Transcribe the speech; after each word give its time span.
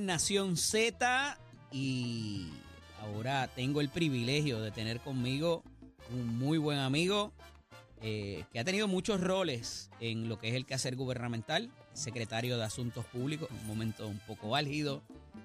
Nación 0.00 0.56
Z 0.56 1.36
y 1.70 2.48
ahora 3.02 3.46
tengo 3.48 3.82
el 3.82 3.90
privilegio 3.90 4.58
de 4.62 4.70
tener 4.70 5.00
conmigo 5.00 5.62
un 6.10 6.38
muy 6.38 6.56
buen 6.56 6.78
amigo 6.78 7.30
eh, 8.00 8.44
que 8.50 8.58
ha 8.58 8.64
tenido 8.64 8.88
muchos 8.88 9.20
roles 9.20 9.90
en 10.00 10.30
lo 10.30 10.38
que 10.38 10.48
es 10.48 10.54
el 10.54 10.64
quehacer 10.64 10.96
gubernamental, 10.96 11.70
secretario 11.92 12.56
de 12.56 12.64
Asuntos 12.64 13.04
Públicos, 13.04 13.50
un 13.50 13.66
momento 13.66 14.08
un 14.08 14.18
poco 14.20 14.56
álgido, 14.56 15.02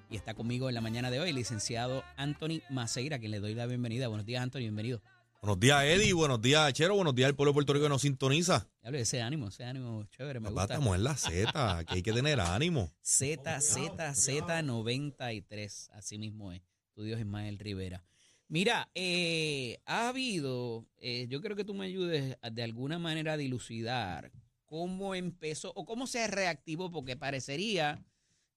y 0.10 0.16
está 0.16 0.34
conmigo 0.34 0.70
en 0.70 0.76
la 0.76 0.82
mañana 0.82 1.12
de 1.12 1.20
hoy, 1.20 1.34
licenciado 1.34 2.06
Anthony 2.16 2.62
Maceira, 2.70 3.18
a 3.18 3.20
quien 3.20 3.32
le 3.32 3.42
doy 3.42 3.54
la 3.54 3.66
bienvenida. 3.66 4.08
Buenos 4.08 4.26
días, 4.26 4.42
Anthony, 4.42 4.60
bienvenido. 4.60 5.02
Buenos 5.42 5.60
días, 5.60 5.84
Eddie. 5.84 6.14
Buenos 6.14 6.42
días, 6.42 6.74
Chero. 6.74 6.96
Buenos 6.96 7.14
días 7.16 7.28
al 7.28 7.36
pueblo 7.36 7.52
de 7.52 7.54
Puerto 7.56 7.74
Rico 7.74 7.86
que 7.86 7.90
nos 7.90 8.02
sintoniza. 8.02 8.68
Hable 8.82 9.02
ese 9.02 9.22
ánimo, 9.22 9.48
ese 9.50 9.64
ánimo 9.64 10.04
chévere, 10.06 10.40
me 10.40 10.50
Papá, 10.50 10.62
gusta. 10.62 10.74
estamos 10.74 10.96
en 10.96 11.04
la 11.04 11.16
Z, 11.16 11.86
que 11.86 11.94
hay 11.94 12.02
que 12.04 12.12
tener 12.12 12.40
ánimo. 12.40 12.92
Z, 13.02 13.62
Z, 13.62 14.16
Z 14.16 14.62
93, 14.64 15.90
así 15.94 16.18
mismo 16.18 16.52
es. 16.52 16.62
Tu 16.94 17.04
Dios 17.04 17.20
Ismael 17.20 17.60
Rivera. 17.60 18.04
Mira, 18.50 18.90
eh, 18.96 19.80
ha 19.86 20.10
habido, 20.10 20.88
eh, 20.98 21.28
yo 21.30 21.42
creo 21.42 21.56
que 21.56 21.66
tú 21.66 21.74
me 21.76 21.86
ayudes 21.86 22.38
a, 22.42 22.50
de 22.50 22.64
alguna 22.64 22.98
manera 22.98 23.34
a 23.34 23.38
dilucidar 23.38 24.32
cómo 24.66 25.14
empezó 25.16 25.72
o 25.76 25.86
cómo 25.86 26.08
se 26.08 26.26
reactivó, 26.28 26.90
porque 26.90 27.16
parecería 27.16 28.04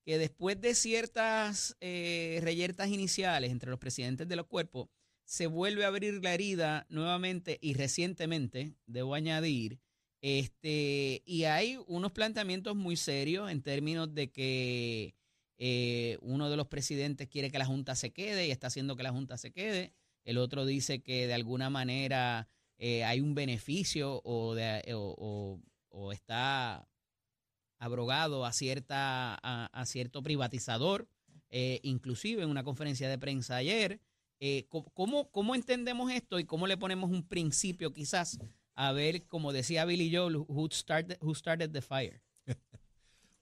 que 0.05 0.17
después 0.17 0.61
de 0.61 0.75
ciertas 0.75 1.77
eh, 1.81 2.41
reyertas 2.43 2.89
iniciales 2.89 3.51
entre 3.51 3.69
los 3.71 3.79
presidentes 3.79 4.27
de 4.27 4.37
los 4.37 4.47
cuerpos, 4.47 4.89
se 5.31 5.47
vuelve 5.47 5.85
a 5.85 5.89
abrir 5.89 6.21
la 6.25 6.35
herida 6.35 6.87
nuevamente 6.89 7.57
y 7.63 7.75
recientemente, 7.75 8.75
debo 8.87 9.15
añadir, 9.15 9.79
este, 10.23 11.23
y 11.25 11.45
hay 11.45 11.79
unos 11.87 12.11
planteamientos 12.11 12.75
muy 12.75 12.97
serios 12.97 13.49
en 13.49 13.63
términos 13.63 14.13
de 14.13 14.33
que 14.33 15.15
eh, 15.57 16.19
uno 16.21 16.51
de 16.51 16.57
los 16.57 16.67
presidentes 16.67 17.29
quiere 17.29 17.53
que 17.53 17.61
la 17.61 17.65
Junta 17.65 17.95
se 17.95 18.13
quede 18.13 18.49
y 18.49 18.51
está 18.51 18.67
haciendo 18.67 18.97
que 18.97 19.05
la 19.05 19.13
Junta 19.13 19.37
se 19.39 19.53
quede. 19.53 19.95
El 20.25 20.37
otro 20.37 20.67
dice 20.67 21.01
que 21.01 21.29
de 21.29 21.35
alguna 21.35 21.71
manera 21.71 22.49
eh, 22.79 23.05
hay 23.05 23.21
un 23.21 23.37
beneficio 23.37 24.21
o, 24.25 24.57
de- 24.57 24.83
o- 24.97 25.61
está 26.13 26.89
abrogado 27.79 28.45
a, 28.45 28.53
cierta, 28.53 29.39
a, 29.41 29.67
a 29.67 29.87
cierto 29.87 30.25
privatizador, 30.25 31.09
eh, 31.51 31.79
inclusive 31.85 32.43
en 32.43 32.51
una 32.51 32.65
conferencia 32.65 33.09
de 33.09 33.17
prensa 33.17 33.55
ayer. 33.55 34.01
Eh, 34.41 34.67
¿cómo, 34.95 35.31
¿Cómo 35.31 35.55
entendemos 35.55 36.11
esto 36.11 36.39
y 36.39 36.45
cómo 36.45 36.67
le 36.67 36.79
ponemos 36.79 37.11
un 37.11 37.29
principio 37.29 37.93
quizás 37.93 38.39
a 38.75 38.93
ver, 38.93 39.27
como 39.27 39.53
decía 39.53 39.85
Billy 39.85 40.15
Joel, 40.15 40.37
who 40.49 40.67
started, 40.73 41.19
who 41.21 41.35
started 41.35 41.71
the 41.71 41.83
fire? 41.83 42.23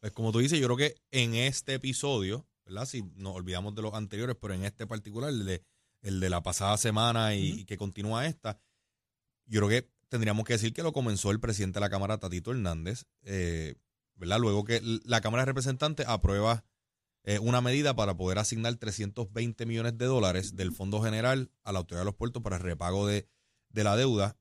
Pues 0.01 0.13
como 0.13 0.31
tú 0.31 0.39
dices, 0.39 0.61
yo 0.61 0.67
creo 0.67 0.77
que 0.77 0.95
en 1.11 1.35
este 1.35 1.75
episodio, 1.75 2.47
¿verdad? 2.65 2.87
Si 2.87 3.03
nos 3.17 3.35
olvidamos 3.35 3.75
de 3.75 3.83
los 3.83 3.95
anteriores, 3.95 4.37
pero 4.41 4.55
en 4.55 4.63
este 4.63 4.87
particular, 4.87 5.31
el 5.31 5.45
de, 5.45 5.65
el 6.03 6.21
de 6.21 6.31
la 6.31 6.41
pasada 6.41 6.77
semana 6.77 7.35
y, 7.35 7.65
que 7.65 7.77
continúa 7.77 8.27
esta, 8.27 8.61
yo 9.47 9.59
creo 9.59 9.69
que 9.69 9.91
tendríamos 10.09 10.45
que 10.45 10.53
decir 10.53 10.73
que 10.73 10.85
lo 10.85 10.93
comenzó 10.93 11.33
el 11.33 11.41
presidente 11.41 11.79
de 11.79 11.81
la 11.81 11.91
Cámara, 11.91 12.19
Tatito 12.19 12.53
Hernández, 12.53 13.07
eh, 13.25 13.75
¿verdad? 14.15 14.39
Luego 14.39 14.63
que 14.63 14.81
la 15.05 15.21
Cámara 15.21 15.43
de 15.43 15.47
Representantes 15.47 16.07
aprueba 16.07 16.65
eh, 17.29 17.39
una 17.41 17.61
medida 17.61 17.95
para 17.95 18.17
poder 18.17 18.39
asignar 18.39 18.75
320 18.77 19.67
millones 19.67 19.99
de 19.99 20.07
dólares 20.07 20.57
del 20.57 20.73
Fondo 20.73 21.03
General 21.03 21.51
a 21.63 21.73
la 21.73 21.81
Autoridad 21.81 22.01
de 22.01 22.07
los 22.07 22.15
Puertos 22.15 22.43
para 22.43 22.57
el 22.57 22.63
repago 22.63 23.07
de, 23.07 23.29
de 23.69 23.85
la 23.85 23.97
deuda. 23.97 24.39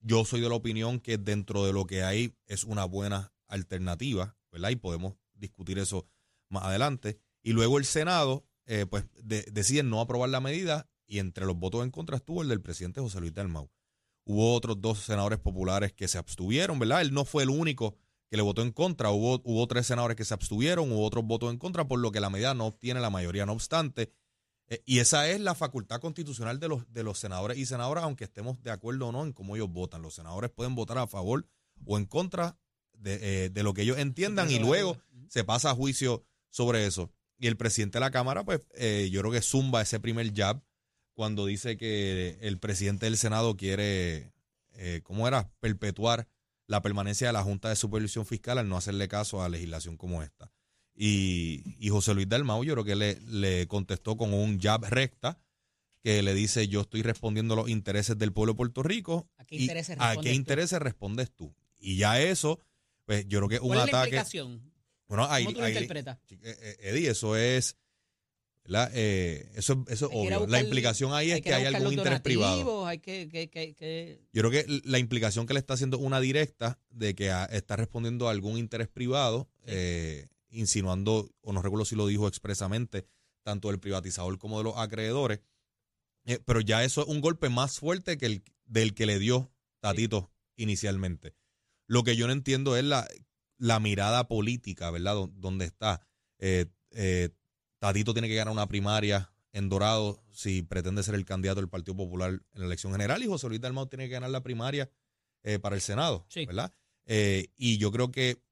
Yo 0.00 0.24
soy 0.24 0.40
de 0.40 0.48
la 0.48 0.54
opinión 0.54 1.00
que 1.00 1.18
dentro 1.18 1.66
de 1.66 1.72
lo 1.72 1.84
que 1.86 2.04
hay 2.04 2.36
es 2.46 2.62
una 2.62 2.84
buena 2.84 3.32
alternativa, 3.48 4.36
¿verdad? 4.52 4.70
Y 4.70 4.76
podemos 4.76 5.14
discutir 5.34 5.80
eso 5.80 6.06
más 6.48 6.62
adelante. 6.62 7.18
Y 7.42 7.54
luego 7.54 7.76
el 7.78 7.84
Senado, 7.84 8.46
eh, 8.66 8.86
pues, 8.88 9.04
de- 9.20 9.42
decide 9.50 9.82
no 9.82 10.00
aprobar 10.00 10.30
la 10.30 10.40
medida 10.40 10.88
y 11.08 11.18
entre 11.18 11.44
los 11.44 11.56
votos 11.56 11.82
en 11.82 11.90
contra 11.90 12.16
estuvo 12.18 12.42
el 12.42 12.48
del 12.48 12.60
presidente 12.60 13.00
José 13.00 13.18
Luis 13.18 13.34
Dalmau. 13.34 13.68
Hubo 14.24 14.54
otros 14.54 14.80
dos 14.80 15.00
senadores 15.00 15.40
populares 15.40 15.92
que 15.92 16.06
se 16.06 16.18
abstuvieron, 16.18 16.78
¿verdad? 16.78 17.00
Él 17.00 17.12
no 17.12 17.24
fue 17.24 17.42
el 17.42 17.50
único 17.50 17.96
que 18.30 18.36
le 18.36 18.42
votó 18.42 18.62
en 18.62 18.72
contra. 18.72 19.10
Hubo, 19.10 19.40
hubo 19.44 19.66
tres 19.66 19.86
senadores 19.86 20.16
que 20.16 20.24
se 20.24 20.34
abstuvieron, 20.34 20.92
hubo 20.92 21.04
otros 21.04 21.24
votos 21.24 21.50
en 21.50 21.58
contra, 21.58 21.86
por 21.86 21.98
lo 21.98 22.12
que 22.12 22.20
la 22.20 22.30
medida 22.30 22.54
no 22.54 22.66
obtiene 22.66 23.00
la 23.00 23.10
mayoría. 23.10 23.46
No 23.46 23.52
obstante, 23.52 24.12
eh, 24.68 24.82
y 24.84 24.98
esa 24.98 25.28
es 25.28 25.40
la 25.40 25.54
facultad 25.54 26.00
constitucional 26.00 26.60
de 26.60 26.68
los, 26.68 26.92
de 26.92 27.02
los 27.02 27.18
senadores 27.18 27.58
y 27.58 27.66
senadoras, 27.66 28.04
aunque 28.04 28.24
estemos 28.24 28.62
de 28.62 28.70
acuerdo 28.70 29.08
o 29.08 29.12
no 29.12 29.24
en 29.24 29.32
cómo 29.32 29.56
ellos 29.56 29.70
votan. 29.70 30.02
Los 30.02 30.14
senadores 30.14 30.50
pueden 30.50 30.74
votar 30.74 30.98
a 30.98 31.06
favor 31.06 31.46
o 31.86 31.96
en 31.96 32.04
contra 32.04 32.58
de, 32.92 33.44
eh, 33.44 33.50
de 33.50 33.62
lo 33.62 33.72
que 33.72 33.82
ellos 33.82 33.98
entiendan 33.98 34.50
y 34.50 34.58
luego 34.58 34.98
se 35.28 35.44
pasa 35.44 35.70
a 35.70 35.74
juicio 35.74 36.24
sobre 36.50 36.86
eso. 36.86 37.10
Y 37.38 37.46
el 37.46 37.56
presidente 37.56 37.98
de 37.98 38.00
la 38.00 38.10
Cámara, 38.10 38.44
pues 38.44 38.60
eh, 38.74 39.08
yo 39.12 39.20
creo 39.20 39.32
que 39.32 39.40
zumba 39.40 39.80
ese 39.80 40.00
primer 40.00 40.34
jab 40.34 40.60
cuando 41.14 41.46
dice 41.46 41.76
que 41.76 42.38
el 42.40 42.58
presidente 42.58 43.06
del 43.06 43.16
Senado 43.16 43.56
quiere, 43.56 44.32
eh, 44.72 45.00
¿cómo 45.04 45.26
era?, 45.26 45.50
perpetuar 45.60 46.28
la 46.68 46.80
permanencia 46.82 47.26
de 47.26 47.32
la 47.32 47.42
Junta 47.42 47.68
de 47.70 47.76
Supervisión 47.76 48.24
Fiscal 48.24 48.58
al 48.58 48.68
no 48.68 48.76
hacerle 48.76 49.08
caso 49.08 49.42
a 49.42 49.48
legislación 49.48 49.96
como 49.96 50.22
esta. 50.22 50.52
Y, 50.94 51.62
y 51.78 51.88
José 51.90 52.14
Luis 52.14 52.28
Dalmau 52.28 52.62
yo 52.64 52.74
creo 52.74 52.84
que 52.84 52.94
le, 52.96 53.20
le 53.22 53.66
contestó 53.66 54.16
con 54.16 54.32
un 54.34 54.60
jab 54.60 54.84
recta 54.84 55.40
que 56.02 56.22
le 56.22 56.34
dice 56.34 56.68
yo 56.68 56.82
estoy 56.82 57.02
respondiendo 57.02 57.54
a 57.54 57.56
los 57.58 57.68
intereses 57.68 58.16
del 58.18 58.32
pueblo 58.32 58.52
de 58.52 58.56
Puerto 58.58 58.82
Rico. 58.82 59.28
¿A 59.38 59.44
qué 59.44 59.56
y 59.56 59.62
intereses 59.62 59.96
¿A 59.98 60.08
respondes 60.08 60.24
qué 60.24 60.30
tú? 60.30 60.36
intereses 60.36 60.78
respondes 60.80 61.30
tú? 61.32 61.54
Y 61.78 61.96
ya 61.96 62.20
eso, 62.20 62.60
pues 63.04 63.26
yo 63.28 63.38
creo 63.38 63.48
que 63.48 63.54
es 63.56 63.60
un 63.60 63.68
¿Cuál 63.68 63.80
es 63.88 63.92
la? 63.92 64.00
Bueno, 65.08 65.26
ahí, 65.30 65.44
¿Cómo 65.44 65.54
tú 65.54 65.60
lo 65.60 65.66
ahí- 65.66 65.72
interpretas? 65.72 66.18
eh, 66.30 66.36
eh, 66.42 66.76
Eddie, 66.82 67.10
eso 67.10 67.34
es. 67.36 67.76
Eh, 68.92 69.50
eso, 69.54 69.84
eso 69.88 70.10
es 70.10 70.16
obvio. 70.16 70.46
la 70.46 70.60
implicación 70.60 71.12
ahí 71.14 71.30
es 71.30 71.40
que 71.40 71.54
hay 71.54 71.64
algún 71.64 71.94
interés 71.94 72.20
privado. 72.20 72.86
Hay 72.86 72.98
que, 72.98 73.28
que, 73.28 74.20
Yo 74.32 74.42
creo 74.42 74.50
que 74.50 74.80
la 74.84 74.98
implicación 74.98 75.46
que 75.46 75.54
le 75.54 75.60
está 75.60 75.74
haciendo 75.74 75.98
una 75.98 76.20
directa 76.20 76.78
de 76.90 77.14
que 77.14 77.30
a- 77.30 77.46
está 77.46 77.76
respondiendo 77.76 78.28
a 78.28 78.30
algún 78.30 78.58
interés 78.58 78.88
privado, 78.88 79.48
Sí. 79.60 79.64
eh, 79.68 80.28
insinuando, 80.50 81.30
o 81.40 81.52
no 81.52 81.62
recuerdo 81.62 81.84
si 81.84 81.96
lo 81.96 82.06
dijo 82.06 82.28
expresamente, 82.28 83.06
tanto 83.42 83.68
del 83.68 83.80
privatizador 83.80 84.38
como 84.38 84.58
de 84.58 84.64
los 84.64 84.76
acreedores. 84.76 85.40
Eh, 86.26 86.38
pero 86.44 86.60
ya 86.60 86.84
eso 86.84 87.00
es 87.02 87.08
un 87.08 87.20
golpe 87.22 87.48
más 87.48 87.78
fuerte 87.78 88.18
que 88.18 88.26
el 88.26 88.42
del 88.66 88.92
que 88.94 89.06
le 89.06 89.18
dio 89.18 89.50
Tatito 89.80 90.30
inicialmente. 90.56 91.34
Lo 91.86 92.02
que 92.02 92.16
yo 92.16 92.26
no 92.26 92.34
entiendo 92.34 92.76
es 92.76 92.84
la, 92.84 93.08
la 93.56 93.80
mirada 93.80 94.28
política, 94.28 94.90
¿verdad? 94.90 95.14
Dó- 95.14 95.32
¿Dónde 95.34 95.64
está? 95.64 96.06
Eh, 96.38 96.66
Tatito 97.78 98.12
tiene 98.12 98.28
que 98.28 98.34
ganar 98.34 98.52
una 98.52 98.66
primaria 98.66 99.32
en 99.52 99.68
Dorado 99.68 100.22
si 100.32 100.62
pretende 100.62 101.02
ser 101.02 101.14
el 101.14 101.24
candidato 101.24 101.60
del 101.60 101.68
Partido 101.70 101.96
Popular 101.96 102.30
en 102.30 102.60
la 102.60 102.66
elección 102.66 102.92
general 102.92 103.22
y 103.22 103.26
José 103.26 103.48
Luis 103.48 103.60
Dalmau 103.60 103.86
tiene 103.86 104.04
que 104.06 104.12
ganar 104.14 104.30
la 104.30 104.42
primaria 104.42 104.90
eh, 105.42 105.58
para 105.58 105.74
el 105.76 105.80
Senado, 105.80 106.26
Sí. 106.28 106.44
¿verdad? 106.46 106.72
Eh, 107.06 107.48
y 107.56 107.78
yo 107.78 107.90
creo 107.90 108.10
que 108.10 108.42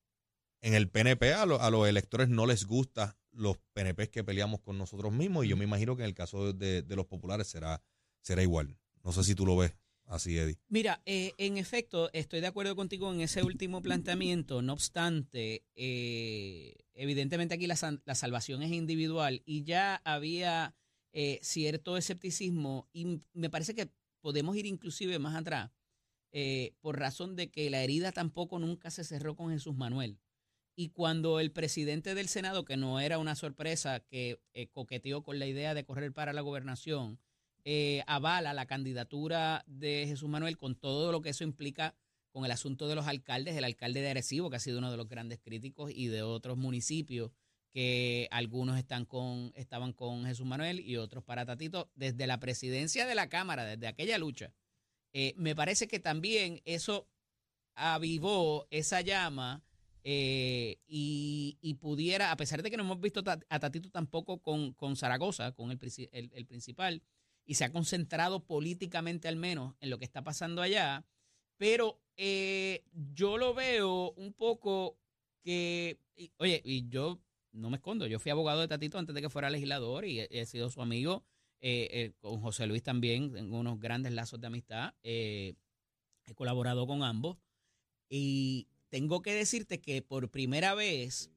en 0.63 0.75
el 0.75 0.89
PNP 0.89 1.35
a, 1.35 1.45
lo- 1.47 1.61
a 1.61 1.71
los 1.71 1.87
electores 1.89 2.29
no 2.29 2.47
les 2.47 2.65
gusta 2.65 3.19
los 3.33 3.59
PNP 3.75 4.09
que 4.11 4.25
peleamos 4.25 4.61
con 4.61 4.79
nosotros 4.79 5.13
mismos 5.13 5.45
y 5.45 5.49
yo 5.49 5.57
me 5.57 5.65
imagino 5.65 5.97
que 5.97 6.03
en 6.03 6.09
el 6.09 6.15
caso 6.15 6.53
de, 6.55 6.83
de 6.83 6.97
los 6.97 7.07
populares 7.07 7.47
será, 7.49 7.83
será 8.23 8.43
igual. 8.43 8.79
No 9.05 9.13
sé 9.13 9.23
si 9.25 9.35
tú 9.35 9.45
lo 9.45 9.57
ves 9.57 9.75
así, 10.07 10.39
Eddie. 10.39 10.59
Mira, 10.69 11.03
eh, 11.07 11.33
en 11.39 11.57
efecto, 11.57 12.11
estoy 12.13 12.41
de 12.41 12.47
acuerdo 12.47 12.77
contigo 12.77 13.13
en 13.13 13.21
ese 13.21 13.43
último 13.43 13.83
planteamiento. 13.83 14.63
No 14.63 14.73
obstante, 14.73 15.65
eh, 15.75 16.75
evidentemente 16.95 17.55
aquí 17.55 17.67
la, 17.67 17.77
salvación 17.77 18.63
es 18.63 18.73
individual 18.73 19.43
y 19.45 19.65
ya 19.65 19.97
había 20.05 20.75
eh, 21.13 21.39
cierto 21.43 21.97
escepticismo 21.97 22.89
y 22.93 23.21
me 23.33 23.51
parece 23.51 23.75
que 23.75 23.91
podemos 24.21 24.57
ir 24.57 24.67
inclusive 24.67 25.19
más 25.19 25.37
atrás 25.37 25.71
por 26.83 26.99
razón 26.99 27.35
de 27.35 27.51
que 27.51 27.71
la 27.71 27.83
herida 27.83 28.13
tampoco 28.13 28.59
nunca 28.59 28.91
se 28.91 29.05
cerró 29.05 29.35
con 29.37 29.53
Jesús 29.53 29.75
Manuel. 29.75 30.19
Y 30.75 30.91
cuando 30.91 31.41
el 31.41 31.51
presidente 31.51 32.15
del 32.15 32.29
Senado, 32.29 32.67
que 32.67 32.77
no 32.77 33.01
era 33.01 33.17
una 33.17 33.35
sorpresa, 33.35 34.01
que 34.01 34.39
coqueteó 34.71 35.23
con 35.23 35.39
la 35.39 35.47
idea 35.47 35.73
de 35.73 35.87
correr 35.87 36.13
para 36.13 36.35
la 36.35 36.43
gobernación, 36.43 37.19
eh, 37.69 38.03
avala 38.07 38.55
la 38.55 38.65
candidatura 38.67 39.65
de 39.67 40.05
Jesús 40.07 40.29
Manuel 40.29 40.57
con 40.57 40.77
todo 40.77 41.11
lo 41.11 41.21
que 41.21 41.31
eso 41.31 41.43
implica 41.43 41.97
con 42.31 42.45
el 42.45 42.53
asunto 42.53 42.87
de 42.87 42.95
los 42.95 43.07
alcaldes, 43.07 43.57
el 43.57 43.65
alcalde 43.65 44.03
de 44.03 44.11
Arecibo, 44.11 44.51
que 44.51 44.57
ha 44.57 44.61
sido 44.61 44.79
uno 44.79 44.91
de 44.91 44.97
los 44.97 45.09
grandes 45.09 45.41
críticos, 45.41 45.91
y 45.93 46.07
de 46.07 46.23
otros 46.23 46.57
municipios 46.57 47.33
que 47.73 48.29
algunos 48.31 48.79
están 48.79 49.05
con, 49.05 49.53
estaban 49.57 49.93
con 49.93 50.25
Jesús 50.27 50.47
Manuel 50.47 50.79
y 50.81 50.97
otros 50.97 51.25
para 51.25 51.45
Tatito, 51.45 51.91
desde 51.97 52.27
la 52.27 52.39
presidencia 52.39 53.05
de 53.05 53.15
la 53.17 53.29
Cámara, 53.29 53.65
desde 53.65 53.87
aquella 53.89 54.17
lucha. 54.19 54.53
Eh, 55.13 55.35
me 55.37 55.57
parece 55.57 55.89
que 55.89 55.99
también 55.99 56.61
eso 56.67 57.09
avivó 57.75 58.67
esa 58.71 59.01
llama 59.01 59.63
eh, 60.05 60.79
y, 60.87 61.59
y 61.61 61.75
pudiera, 61.75 62.31
a 62.31 62.37
pesar 62.37 62.63
de 62.63 62.71
que 62.71 62.77
no 62.77 62.85
hemos 62.85 63.01
visto 63.01 63.23
a 63.27 63.59
Tatito 63.59 63.91
tampoco 63.91 64.39
con, 64.39 64.73
con 64.75 64.95
Zaragoza, 64.95 65.53
con 65.53 65.71
el- 65.73 66.31
el 66.33 66.47
principal, 66.47 67.03
y 67.47 67.55
se 67.55 67.65
ha 67.65 67.73
concentrado 67.73 68.45
políticamente 68.45 69.29
al 69.29 69.37
menos 69.37 69.75
en 69.81 69.89
lo 69.89 69.99
que 69.99 70.05
está 70.05 70.23
pasando 70.23 70.61
allá, 70.61 71.07
pero 71.57 72.01
eh, 72.17 72.85
yo 73.15 73.39
lo 73.39 73.55
veo 73.55 74.13
un 74.13 74.33
poco 74.33 74.99
que, 75.43 75.99
oye, 76.39 76.61
y 76.65 76.89
yo 76.89 77.21
no 77.53 77.71
me 77.71 77.77
escondo, 77.77 78.07
yo 78.07 78.19
fui 78.19 78.31
abogado 78.31 78.61
de 78.61 78.69
Tatito 78.69 78.99
antes 78.99 79.15
de 79.15 79.23
que 79.23 79.31
fuera 79.31 79.49
legislador 79.49 80.05
y 80.05 80.21
he, 80.21 80.45
sido 80.45 80.69
su 80.71 80.83
amigo. 80.83 81.25
Eh, 81.61 81.89
eh, 81.91 82.13
con 82.21 82.41
José 82.43 82.67
Luis 82.67 82.83
también, 82.83 83.33
tengo 83.33 83.59
unos 83.59 83.81
grandes 83.81 84.13
lazos 84.13 84.41
de 84.41 84.47
amistad. 84.49 84.95
he 85.03 85.55
colaborado 86.35 86.87
con 86.87 87.03
ambos. 87.03 87.39
Y 88.11 88.69
tengo 88.91 89.23
que 89.23 89.33
decirte 89.35 89.81
que 89.81 90.03
por 90.03 90.31
primera 90.31 90.75
vez 90.75 91.31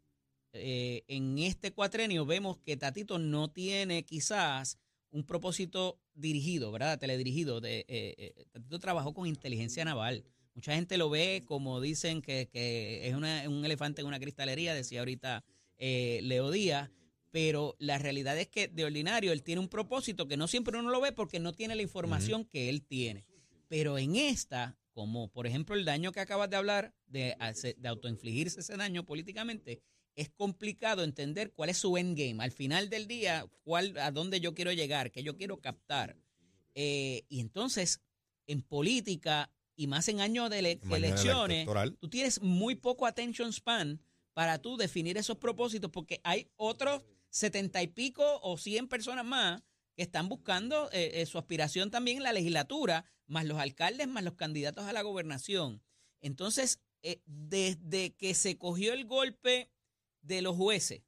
en 0.51 1.37
este 1.37 1.71
cuatrenio 1.71 2.25
vemos 2.25 2.57
que 2.57 2.75
Tatito 2.75 3.19
no 3.19 3.51
tiene 3.51 4.03
quizás 4.03 4.79
un 5.11 5.23
propósito 5.23 5.99
dirigido, 6.13 6.71
¿verdad? 6.71 6.99
Teledirigido. 6.99 7.61
De, 7.61 7.85
eh, 7.87 8.33
eh, 8.47 8.79
trabajó 8.79 9.13
con 9.13 9.27
inteligencia 9.27 9.85
naval. 9.85 10.23
Mucha 10.53 10.75
gente 10.75 10.97
lo 10.97 11.09
ve 11.09 11.43
como 11.45 11.79
dicen 11.79 12.21
que, 12.21 12.49
es 12.53 13.15
un 13.15 13.65
elefante 13.65 14.01
en 14.01 14.07
una 14.07 14.19
cristalería, 14.19 14.73
decía 14.73 14.99
ahorita 14.99 15.43
eh, 15.77 16.19
Leo 16.23 16.51
Díaz, 16.51 16.89
pero 17.31 17.75
la 17.79 17.97
realidad 17.97 18.37
es 18.37 18.47
que 18.47 18.67
de 18.67 18.83
ordinario 18.83 19.31
él 19.31 19.43
tiene 19.43 19.61
un 19.61 19.69
propósito 19.69 20.27
que 20.27 20.37
no 20.37 20.47
siempre 20.47 20.77
uno 20.77 20.89
lo 20.89 20.99
ve 20.99 21.11
porque 21.11 21.39
no 21.39 21.53
tiene 21.53 21.75
la 21.75 21.81
información 21.81 22.43
que 22.43 22.69
él 22.69 22.83
tiene. 22.83 23.25
Pero 23.67 23.97
en 23.97 24.15
esta, 24.15 24.77
como 24.91 25.31
por 25.31 25.47
ejemplo 25.47 25.75
el 25.75 25.85
daño 25.85 26.11
que 26.11 26.19
acabas 26.19 26.49
de 26.49 26.57
hablar, 26.57 26.93
de, 27.05 27.35
de 27.77 27.87
autoinfligirse 27.87 28.59
ese 28.59 28.75
daño 28.75 29.05
políticamente, 29.05 29.81
es 30.15 30.29
complicado 30.29 31.03
entender 31.03 31.53
cuál 31.53 31.69
es 31.69 31.77
su 31.77 31.97
endgame. 31.97 32.43
Al 32.43 32.51
final 32.51 32.89
del 32.89 33.07
día, 33.07 33.45
cuál, 33.63 33.97
a 33.97 34.11
dónde 34.11 34.39
yo 34.39 34.53
quiero 34.53 34.71
llegar, 34.71 35.11
qué 35.11 35.23
yo 35.23 35.37
quiero 35.37 35.61
captar. 35.61 36.17
Eh, 36.75 37.25
y 37.29 37.39
entonces, 37.39 38.01
en 38.47 38.61
política 38.61 39.51
y 39.75 39.87
más 39.87 40.07
en 40.09 40.19
años 40.19 40.49
de 40.49 40.79
elecciones, 40.91 41.67
tú 41.99 42.09
tienes 42.09 42.41
muy 42.41 42.75
poco 42.75 43.05
attention 43.05 43.53
span 43.53 44.01
para 44.33 44.61
tú 44.61 44.77
definir 44.77 45.17
esos 45.17 45.37
propósitos 45.37 45.89
porque 45.91 46.19
hay 46.23 46.49
otros 46.55 47.03
setenta 47.29 47.81
y 47.81 47.87
pico 47.87 48.39
o 48.41 48.57
cien 48.57 48.87
personas 48.87 49.23
más 49.23 49.61
que 49.95 50.03
están 50.03 50.29
buscando 50.29 50.89
eh, 50.91 51.21
eh, 51.21 51.25
su 51.25 51.37
aspiración 51.37 51.91
también 51.91 52.17
en 52.17 52.23
la 52.23 52.33
legislatura, 52.33 53.05
más 53.27 53.45
los 53.45 53.59
alcaldes, 53.59 54.07
más 54.07 54.23
los 54.23 54.33
candidatos 54.33 54.85
a 54.85 54.93
la 54.93 55.01
gobernación. 55.01 55.81
Entonces, 56.21 56.79
desde 57.25 58.13
que 58.15 58.33
se 58.33 58.57
cogió 58.57 58.91
el 58.93 59.05
golpe 59.05 59.69
de 60.21 60.41
los 60.41 60.55
jueces 60.55 61.03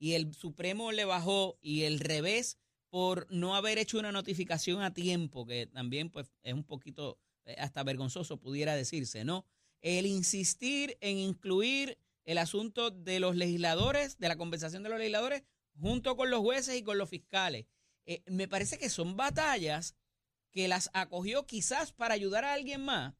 y 0.00 0.14
el 0.14 0.34
Supremo 0.34 0.90
le 0.90 1.04
bajó 1.04 1.58
y 1.60 1.82
el 1.82 2.00
revés 2.00 2.58
por 2.88 3.30
no 3.30 3.54
haber 3.54 3.78
hecho 3.78 3.98
una 3.98 4.10
notificación 4.10 4.82
a 4.82 4.92
tiempo, 4.92 5.46
que 5.46 5.66
también 5.66 6.10
pues 6.10 6.32
es 6.42 6.54
un 6.54 6.64
poquito 6.64 7.20
eh, 7.44 7.54
hasta 7.58 7.84
vergonzoso 7.84 8.38
pudiera 8.38 8.74
decirse, 8.74 9.24
¿no? 9.24 9.44
El 9.82 10.06
insistir 10.06 10.96
en 11.00 11.18
incluir 11.18 11.98
el 12.24 12.38
asunto 12.38 12.90
de 12.90 13.20
los 13.20 13.36
legisladores, 13.36 14.18
de 14.18 14.28
la 14.28 14.36
conversación 14.36 14.82
de 14.82 14.88
los 14.88 14.98
legisladores, 14.98 15.44
junto 15.78 16.16
con 16.16 16.30
los 16.30 16.40
jueces 16.40 16.76
y 16.76 16.82
con 16.82 16.98
los 16.98 17.08
fiscales. 17.08 17.66
Eh, 18.06 18.22
me 18.26 18.48
parece 18.48 18.78
que 18.78 18.88
son 18.88 19.16
batallas 19.16 19.94
que 20.50 20.66
las 20.66 20.90
acogió 20.94 21.46
quizás 21.46 21.92
para 21.92 22.14
ayudar 22.14 22.44
a 22.44 22.54
alguien 22.54 22.84
más. 22.84 23.14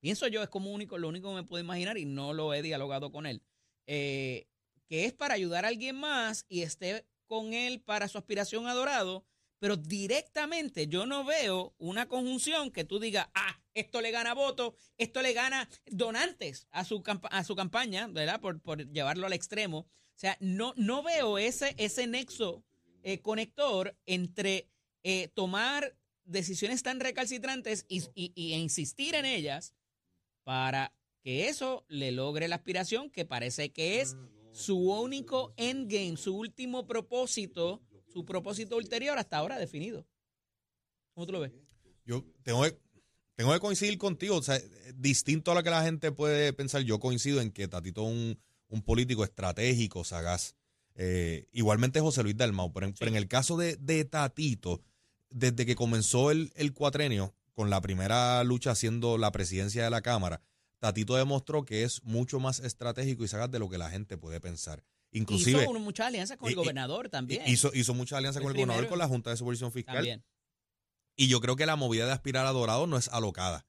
Pienso 0.00 0.28
yo, 0.28 0.42
es 0.42 0.48
como 0.48 0.70
único, 0.72 0.98
lo 0.98 1.08
único 1.08 1.30
que 1.30 1.36
me 1.36 1.44
puedo 1.44 1.64
imaginar 1.64 1.96
y 1.96 2.04
no 2.04 2.34
lo 2.34 2.54
he 2.54 2.62
dialogado 2.62 3.10
con 3.10 3.26
él. 3.26 3.42
Eh, 3.86 4.46
que 4.88 5.04
es 5.04 5.12
para 5.12 5.34
ayudar 5.34 5.64
a 5.64 5.68
alguien 5.68 5.96
más 5.96 6.44
y 6.48 6.62
esté 6.62 7.04
con 7.26 7.54
él 7.54 7.80
para 7.80 8.08
su 8.08 8.18
aspiración 8.18 8.66
adorado, 8.66 9.24
pero 9.58 9.76
directamente 9.76 10.86
yo 10.86 11.06
no 11.06 11.24
veo 11.24 11.74
una 11.78 12.06
conjunción 12.08 12.70
que 12.70 12.84
tú 12.84 13.00
digas, 13.00 13.28
ah, 13.34 13.60
esto 13.74 14.00
le 14.00 14.10
gana 14.10 14.34
votos, 14.34 14.74
esto 14.96 15.22
le 15.22 15.32
gana 15.32 15.68
donantes 15.86 16.66
a 16.70 16.84
su, 16.84 17.02
a 17.30 17.44
su 17.44 17.56
campaña, 17.56 18.06
¿verdad? 18.06 18.40
Por, 18.40 18.90
llevarlo 18.92 19.26
al 19.26 19.32
extremo. 19.32 19.78
O 19.78 20.18
sea, 20.18 20.36
no, 20.40 20.72
no 20.76 21.02
veo 21.02 21.38
ese, 21.38 21.74
ese 21.78 22.06
nexo 22.06 22.64
eh, 23.02 23.20
conector 23.20 23.96
entre 24.06 24.68
eh, 25.02 25.28
tomar 25.28 25.96
decisiones 26.24 26.82
tan 26.82 27.00
recalcitrantes 27.00 27.86
y, 27.88 28.02
e 28.14 28.58
insistir 28.58 29.14
en 29.14 29.24
ellas 29.24 29.74
para 30.42 30.92
que 31.26 31.48
eso 31.48 31.84
le 31.88 32.12
logre 32.12 32.46
la 32.46 32.54
aspiración 32.54 33.10
que 33.10 33.24
parece 33.24 33.72
que 33.72 34.00
es 34.00 34.16
su 34.52 34.78
único 34.78 35.52
endgame, 35.56 36.16
su 36.16 36.36
último 36.36 36.86
propósito, 36.86 37.82
su 38.06 38.24
propósito 38.24 38.76
ulterior 38.76 39.18
hasta 39.18 39.38
ahora 39.38 39.58
definido. 39.58 40.06
¿Cómo 41.14 41.26
tú 41.26 41.32
lo 41.32 41.40
ves? 41.40 41.50
Yo 42.04 42.24
tengo 42.44 42.62
que, 42.62 42.78
tengo 43.34 43.52
que 43.52 43.58
coincidir 43.58 43.98
contigo, 43.98 44.36
o 44.36 44.42
sea, 44.42 44.60
distinto 44.94 45.50
a 45.50 45.56
lo 45.56 45.64
que 45.64 45.70
la 45.70 45.82
gente 45.82 46.12
puede 46.12 46.52
pensar, 46.52 46.82
yo 46.82 47.00
coincido 47.00 47.40
en 47.40 47.50
que 47.50 47.66
Tatito 47.66 48.02
es 48.02 48.12
un, 48.12 48.38
un 48.68 48.82
político 48.82 49.24
estratégico, 49.24 50.04
sagaz. 50.04 50.54
Eh, 50.94 51.48
igualmente 51.50 51.98
José 51.98 52.22
Luis 52.22 52.36
Dalmau, 52.36 52.72
pero 52.72 52.86
en, 52.86 53.16
el 53.16 53.26
caso 53.26 53.56
de, 53.56 53.74
de, 53.74 54.04
Tatito, 54.04 54.80
desde 55.30 55.66
que 55.66 55.74
comenzó 55.74 56.30
el, 56.30 56.52
el 56.54 56.72
cuatrenio, 56.72 57.34
con 57.52 57.68
la 57.68 57.80
primera 57.80 58.44
lucha 58.44 58.70
haciendo 58.70 59.18
la 59.18 59.32
presidencia 59.32 59.82
de 59.82 59.90
la 59.90 60.02
Cámara, 60.02 60.40
Tatito 60.86 61.16
demostró 61.16 61.64
que 61.64 61.82
es 61.82 62.00
mucho 62.04 62.38
más 62.38 62.60
estratégico 62.60 63.24
y 63.24 63.28
sagaz 63.28 63.50
de 63.50 63.58
lo 63.58 63.68
que 63.68 63.76
la 63.76 63.90
gente 63.90 64.16
puede 64.16 64.40
pensar. 64.40 64.84
Inclusive, 65.10 65.64
hizo 65.64 65.80
muchas 65.80 66.06
alianzas 66.06 66.36
con 66.36 66.48
el 66.48 66.54
gobernador 66.54 67.08
también. 67.08 67.42
Hizo, 67.44 67.72
hizo 67.74 67.92
muchas 67.92 68.18
alianzas 68.18 68.40
con 68.40 68.52
el 68.52 68.56
gobernador 68.56 68.86
con 68.86 69.00
la 69.00 69.08
Junta 69.08 69.30
de 69.30 69.36
Supervisión 69.36 69.72
Fiscal. 69.72 70.22
Y 71.16 71.26
yo 71.26 71.40
creo 71.40 71.56
que 71.56 71.66
la 71.66 71.74
movida 71.74 72.06
de 72.06 72.12
aspirar 72.12 72.46
a 72.46 72.52
Dorado 72.52 72.86
no 72.86 72.98
es 72.98 73.08
alocada. 73.08 73.66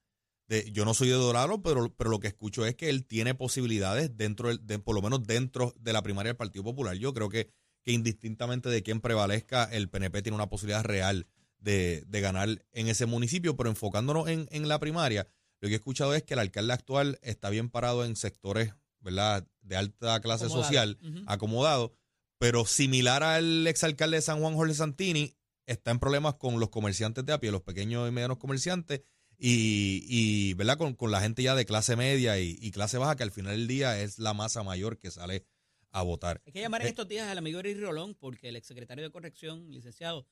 De, 0.47 0.71
yo 0.71 0.85
no 0.85 0.93
soy 0.93 1.07
de 1.07 1.15
Dorado, 1.15 1.63
pero, 1.63 1.91
pero 1.95 2.11
lo 2.11 2.19
que 2.19 2.27
escucho 2.27 2.67
es 2.67 2.75
que 2.75 2.89
él 2.89 3.03
tiene 3.07 3.33
posibilidades 3.33 4.15
dentro, 4.15 4.55
de, 4.55 4.77
por 4.77 4.93
lo 4.93 5.01
menos 5.01 5.25
dentro 5.25 5.73
de 5.79 5.93
la 5.93 6.03
primaria 6.03 6.33
del 6.33 6.37
Partido 6.37 6.63
Popular. 6.63 6.97
Yo 6.97 7.15
creo 7.15 7.29
que, 7.29 7.49
que 7.81 7.93
indistintamente 7.93 8.69
de 8.69 8.83
quién 8.83 9.01
prevalezca, 9.01 9.63
el 9.63 9.89
PNP 9.89 10.21
tiene 10.21 10.35
una 10.35 10.49
posibilidad 10.49 10.83
real 10.83 11.25
de, 11.57 12.03
de 12.05 12.21
ganar 12.21 12.63
en 12.73 12.87
ese 12.89 13.07
municipio, 13.07 13.57
pero 13.57 13.71
enfocándonos 13.71 14.27
en, 14.27 14.47
en 14.51 14.67
la 14.67 14.79
primaria, 14.79 15.27
lo 15.59 15.67
que 15.67 15.73
he 15.73 15.77
escuchado 15.77 16.13
es 16.13 16.23
que 16.23 16.33
el 16.33 16.39
alcalde 16.39 16.73
actual 16.73 17.19
está 17.21 17.49
bien 17.49 17.69
parado 17.69 18.05
en 18.05 18.15
sectores, 18.15 18.73
¿verdad?, 18.99 19.47
de 19.61 19.75
alta 19.75 20.19
clase 20.21 20.49
social, 20.49 20.97
acomodado, 21.25 21.93
pero 22.37 22.65
similar 22.65 23.23
al 23.23 23.65
exalcalde 23.67 24.17
de 24.17 24.21
San 24.21 24.39
Juan, 24.39 24.55
Jorge 24.55 24.75
Santini, 24.75 25.35
está 25.65 25.91
en 25.91 25.99
problemas 25.99 26.35
con 26.35 26.59
los 26.59 26.69
comerciantes 26.69 27.25
de 27.25 27.33
a 27.33 27.39
pie, 27.39 27.51
los 27.51 27.63
pequeños 27.63 28.07
y 28.07 28.11
medianos 28.11 28.37
comerciantes, 28.37 29.01
y, 29.39 30.53
¿verdad?, 30.55 30.77
con, 30.77 31.11
la 31.11 31.21
gente 31.21 31.43
ya 31.43 31.55
de 31.55 31.65
clase 31.65 31.95
media 31.95 32.39
y, 32.39 32.71
clase 32.71 32.97
baja, 32.97 33.15
que 33.15 33.23
al 33.23 33.31
final 33.31 33.53
del 33.53 33.67
día 33.67 33.99
es 33.99 34.19
la 34.19 34.33
masa 34.33 34.63
mayor 34.63 34.97
que 34.97 35.11
sale 35.11 35.45
a 35.91 36.01
votar. 36.01 36.41
Hay 36.45 36.53
que 36.53 36.61
llamar 36.61 36.81
en 36.81 36.87
eh, 36.87 36.89
estos 36.91 37.07
días 37.07 37.27
al 37.27 37.37
amigo 37.37 37.59
Eric 37.59 37.79
Rolón, 37.79 38.15
porque 38.15 38.49
el 38.49 38.55
exsecretario 38.55 39.03
de 39.03 39.11
Corrección, 39.11 39.71
licenciado, 39.71 40.25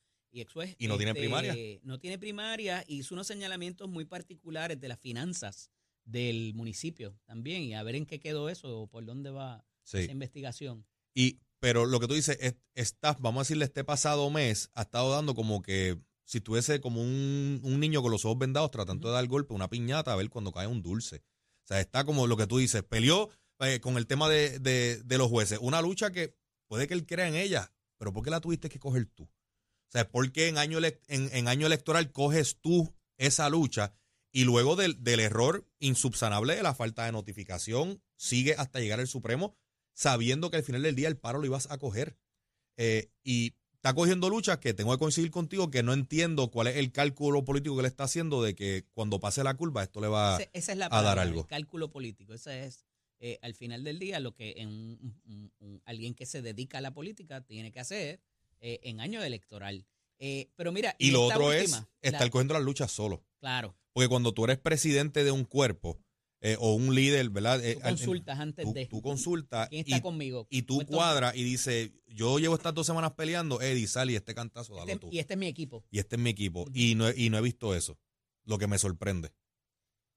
y 0.78 0.88
no 0.88 0.96
tiene 0.96 1.12
este, 1.12 1.20
primaria. 1.20 1.54
No 1.82 1.98
tiene 1.98 2.18
primaria, 2.18 2.84
hizo 2.88 3.14
unos 3.14 3.26
señalamientos 3.26 3.88
muy 3.88 4.04
particulares 4.04 4.80
de 4.80 4.88
las 4.88 4.98
finanzas 4.98 5.70
del 6.04 6.54
municipio 6.54 7.18
también, 7.24 7.62
y 7.62 7.74
a 7.74 7.82
ver 7.82 7.96
en 7.96 8.06
qué 8.06 8.20
quedó 8.20 8.48
eso 8.48 8.82
o 8.82 8.86
por 8.86 9.04
dónde 9.04 9.30
va 9.30 9.64
esa 9.84 10.12
investigación. 10.12 10.86
Y, 11.14 11.40
pero 11.60 11.86
lo 11.86 12.00
que 12.00 12.06
tú 12.06 12.14
dices, 12.14 12.38
está, 12.74 13.16
vamos 13.20 13.40
a 13.40 13.42
decirle, 13.42 13.64
este 13.64 13.84
pasado 13.84 14.28
mes 14.30 14.70
ha 14.74 14.82
estado 14.82 15.10
dando 15.10 15.34
como 15.34 15.62
que 15.62 15.98
si 16.26 16.40
tuviese 16.40 16.80
como 16.80 17.00
un, 17.00 17.60
niño 17.80 18.02
con 18.02 18.10
los 18.10 18.24
ojos 18.24 18.38
vendados 18.38 18.70
tratando 18.70 19.08
de 19.08 19.14
dar 19.14 19.26
golpe, 19.26 19.54
una 19.54 19.70
piñata, 19.70 20.12
a 20.12 20.16
ver 20.16 20.28
cuando 20.28 20.52
cae 20.52 20.66
un 20.66 20.82
dulce. 20.82 21.22
O 21.64 21.68
sea, 21.68 21.80
está 21.80 22.04
como 22.04 22.26
lo 22.26 22.36
que 22.36 22.46
tú 22.46 22.58
dices, 22.58 22.82
peleó 22.82 23.30
eh, 23.60 23.80
con 23.80 23.96
el 23.96 24.06
tema 24.06 24.28
de, 24.28 24.58
de, 24.58 25.18
los 25.18 25.28
jueces. 25.28 25.58
Una 25.62 25.80
lucha 25.80 26.10
que 26.10 26.36
puede 26.66 26.88
que 26.88 26.94
él 26.94 27.06
crea 27.06 27.28
en 27.28 27.36
ella, 27.36 27.72
pero 27.96 28.12
¿por 28.12 28.24
qué 28.24 28.30
la 28.30 28.40
tuviste 28.40 28.68
que 28.68 28.78
coger 28.78 29.06
tú? 29.06 29.28
O 29.88 29.92
sea, 29.92 30.08
¿por 30.08 30.32
qué 30.32 30.48
en 30.48 30.58
año, 30.58 30.78
en, 31.08 31.48
año 31.48 31.66
electoral 31.66 32.12
coges 32.12 32.58
tú 32.60 32.94
esa 33.18 33.48
lucha 33.48 33.94
y 34.32 34.44
luego 34.44 34.76
del, 34.76 34.98
error 35.20 35.66
insubsanable 35.78 36.56
de 36.56 36.62
la 36.62 36.74
falta 36.74 37.06
de 37.06 37.12
notificación 37.12 38.02
sigue 38.16 38.54
hasta 38.54 38.80
llegar 38.80 39.00
al 39.00 39.06
Supremo 39.06 39.56
sabiendo 39.94 40.50
que 40.50 40.58
al 40.58 40.62
final 40.62 40.82
del 40.82 40.94
día 40.96 41.08
el 41.08 41.16
paro 41.16 41.38
lo 41.38 41.46
ibas 41.46 41.70
a 41.70 41.78
coger? 41.78 42.18
Eh, 42.76 43.10
y 43.24 43.54
está 43.74 43.94
cogiendo 43.94 44.28
luchas 44.28 44.58
que 44.58 44.74
tengo 44.74 44.92
que 44.92 44.98
coincidir 44.98 45.30
contigo 45.30 45.70
que 45.70 45.82
no 45.82 45.92
entiendo 45.92 46.50
cuál 46.50 46.66
es 46.66 46.76
el 46.76 46.92
cálculo 46.92 47.44
político 47.44 47.76
que 47.76 47.82
le 47.82 47.88
está 47.88 48.04
haciendo 48.04 48.42
de 48.42 48.54
que 48.54 48.84
cuando 48.92 49.20
pase 49.20 49.42
la 49.44 49.54
curva 49.54 49.82
esto 49.82 50.00
le 50.00 50.08
va 50.08 50.36
a 50.36 51.02
dar 51.02 51.18
algo. 51.18 51.42
El 51.42 51.46
cálculo 51.46 51.90
político, 51.90 52.34
ese 52.34 52.66
es 52.66 52.84
eh, 53.18 53.38
al 53.40 53.54
final 53.54 53.84
del 53.84 53.98
día 53.98 54.20
lo 54.20 54.34
que 54.34 54.54
alguien 55.84 56.14
que 56.14 56.26
se 56.26 56.42
dedica 56.42 56.78
a 56.78 56.80
la 56.82 56.92
política 56.92 57.40
tiene 57.40 57.72
que 57.72 57.80
hacer 57.80 58.20
eh, 58.60 58.80
en 58.82 59.00
año 59.00 59.22
electoral. 59.22 59.86
Eh, 60.18 60.50
pero 60.56 60.72
mira. 60.72 60.96
Y 60.98 61.10
lo 61.10 61.24
otro 61.24 61.52
es 61.52 61.82
estar 62.02 62.30
cogiendo 62.30 62.54
las 62.54 62.62
luchas 62.62 62.90
solo. 62.90 63.24
Claro. 63.38 63.76
Porque 63.92 64.08
cuando 64.08 64.32
tú 64.32 64.44
eres 64.44 64.58
presidente 64.58 65.24
de 65.24 65.30
un 65.30 65.44
cuerpo 65.44 65.98
eh, 66.40 66.56
o 66.58 66.74
un 66.74 66.94
líder, 66.94 67.30
¿verdad? 67.30 67.60
Tú 67.60 67.80
consultas 67.80 68.38
antes 68.40 68.72
de. 68.72 68.86
Tú 68.86 69.02
consultas. 69.02 69.68
¿Quién 69.68 69.84
está 69.86 70.00
conmigo? 70.00 70.46
Y 70.50 70.62
tú 70.62 70.84
cuadras 70.86 71.34
y 71.36 71.44
dices, 71.44 71.92
yo 72.06 72.38
llevo 72.38 72.54
estas 72.54 72.74
dos 72.74 72.86
semanas 72.86 73.12
peleando, 73.12 73.60
Eddie, 73.60 73.86
sal 73.86 74.10
y 74.10 74.16
este 74.16 74.34
cantazo, 74.34 74.74
dalo 74.74 74.86
este, 74.86 74.98
tú. 74.98 75.08
Y 75.10 75.18
este 75.18 75.34
es 75.34 75.38
mi 75.38 75.46
equipo. 75.46 75.84
Y 75.90 75.98
este 75.98 76.16
es 76.16 76.22
mi 76.22 76.30
equipo. 76.30 76.66
y, 76.74 76.94
no, 76.94 77.10
y 77.10 77.30
no 77.30 77.38
he 77.38 77.42
visto 77.42 77.74
eso. 77.74 77.98
Lo 78.44 78.58
que 78.58 78.66
me 78.66 78.78
sorprende. 78.78 79.32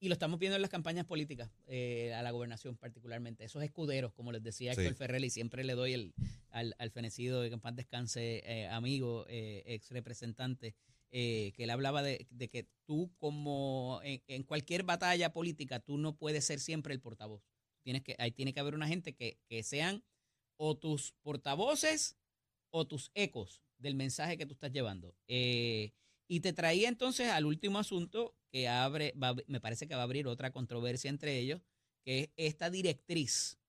Y 0.02 0.08
lo 0.08 0.14
estamos 0.14 0.40
viendo 0.40 0.56
en 0.56 0.62
las 0.62 0.72
campañas 0.72 1.06
políticas, 1.06 1.52
eh, 1.68 2.14
a 2.14 2.24
la 2.24 2.32
gobernación 2.32 2.78
particularmente. 2.78 3.44
Esos 3.44 3.62
escuderos, 3.64 4.14
como 4.14 4.32
les 4.32 4.42
decía 4.42 4.72
Héctor 4.72 4.96
Ferrer, 4.96 5.24
y 5.26 5.30
siempre 5.30 5.66
le 5.66 5.74
doy 5.74 5.94
el, 5.94 6.14
al, 6.52 6.74
al 6.80 6.90
fenecido 6.90 7.42
de 7.42 7.50
que 7.50 7.56
en 7.56 7.60
paz 7.60 7.76
descanse, 7.76 8.42
eh, 8.46 8.68
amigo, 8.70 9.26
eh, 9.28 9.64
ex 9.66 9.92
representante, 9.92 10.74
que 11.12 11.54
él 11.58 11.70
hablaba 11.70 12.02
de, 12.02 12.28
que 12.52 12.70
tú 12.86 13.12
como 13.18 14.00
en, 14.04 14.44
cualquier 14.44 14.84
batalla 14.84 15.34
política, 15.34 15.80
tú 15.80 15.98
no 15.98 16.16
puedes 16.16 16.46
ser 16.46 16.60
siempre 16.62 16.94
el 16.94 17.02
portavoz. 17.02 17.44
Tienes 17.82 18.04
que, 18.04 18.16
ahí 18.20 18.32
tiene 18.32 18.54
que 18.54 18.60
haber 18.60 18.76
una 18.76 18.88
gente 18.88 19.16
que, 19.16 19.38
que 19.48 19.64
sean 19.64 20.04
o 20.56 20.78
tus 20.78 21.14
portavoces 21.24 22.16
o 22.70 22.88
tus 22.88 23.12
ecos 23.16 23.62
del 23.80 23.96
mensaje 23.96 24.38
que 24.38 24.46
tú 24.46 24.54
estás 24.54 24.72
llevando. 24.72 25.16
Y 26.30 26.42
te 26.42 26.54
traía 26.54 26.88
entonces 26.88 27.30
al 27.30 27.46
último 27.46 27.80
asunto 27.80 28.36
que 28.52 28.70
abre, 28.70 29.14
me 29.48 29.60
parece 29.60 29.88
que 29.88 29.96
va 29.96 30.02
a 30.02 30.04
abrir 30.04 30.28
otra 30.28 30.52
controversia 30.52 31.10
entre 31.10 31.38
ellos, 31.40 31.62
que 32.06 32.20
es 32.20 32.30
esta 32.38 32.70
directriz 32.70 33.60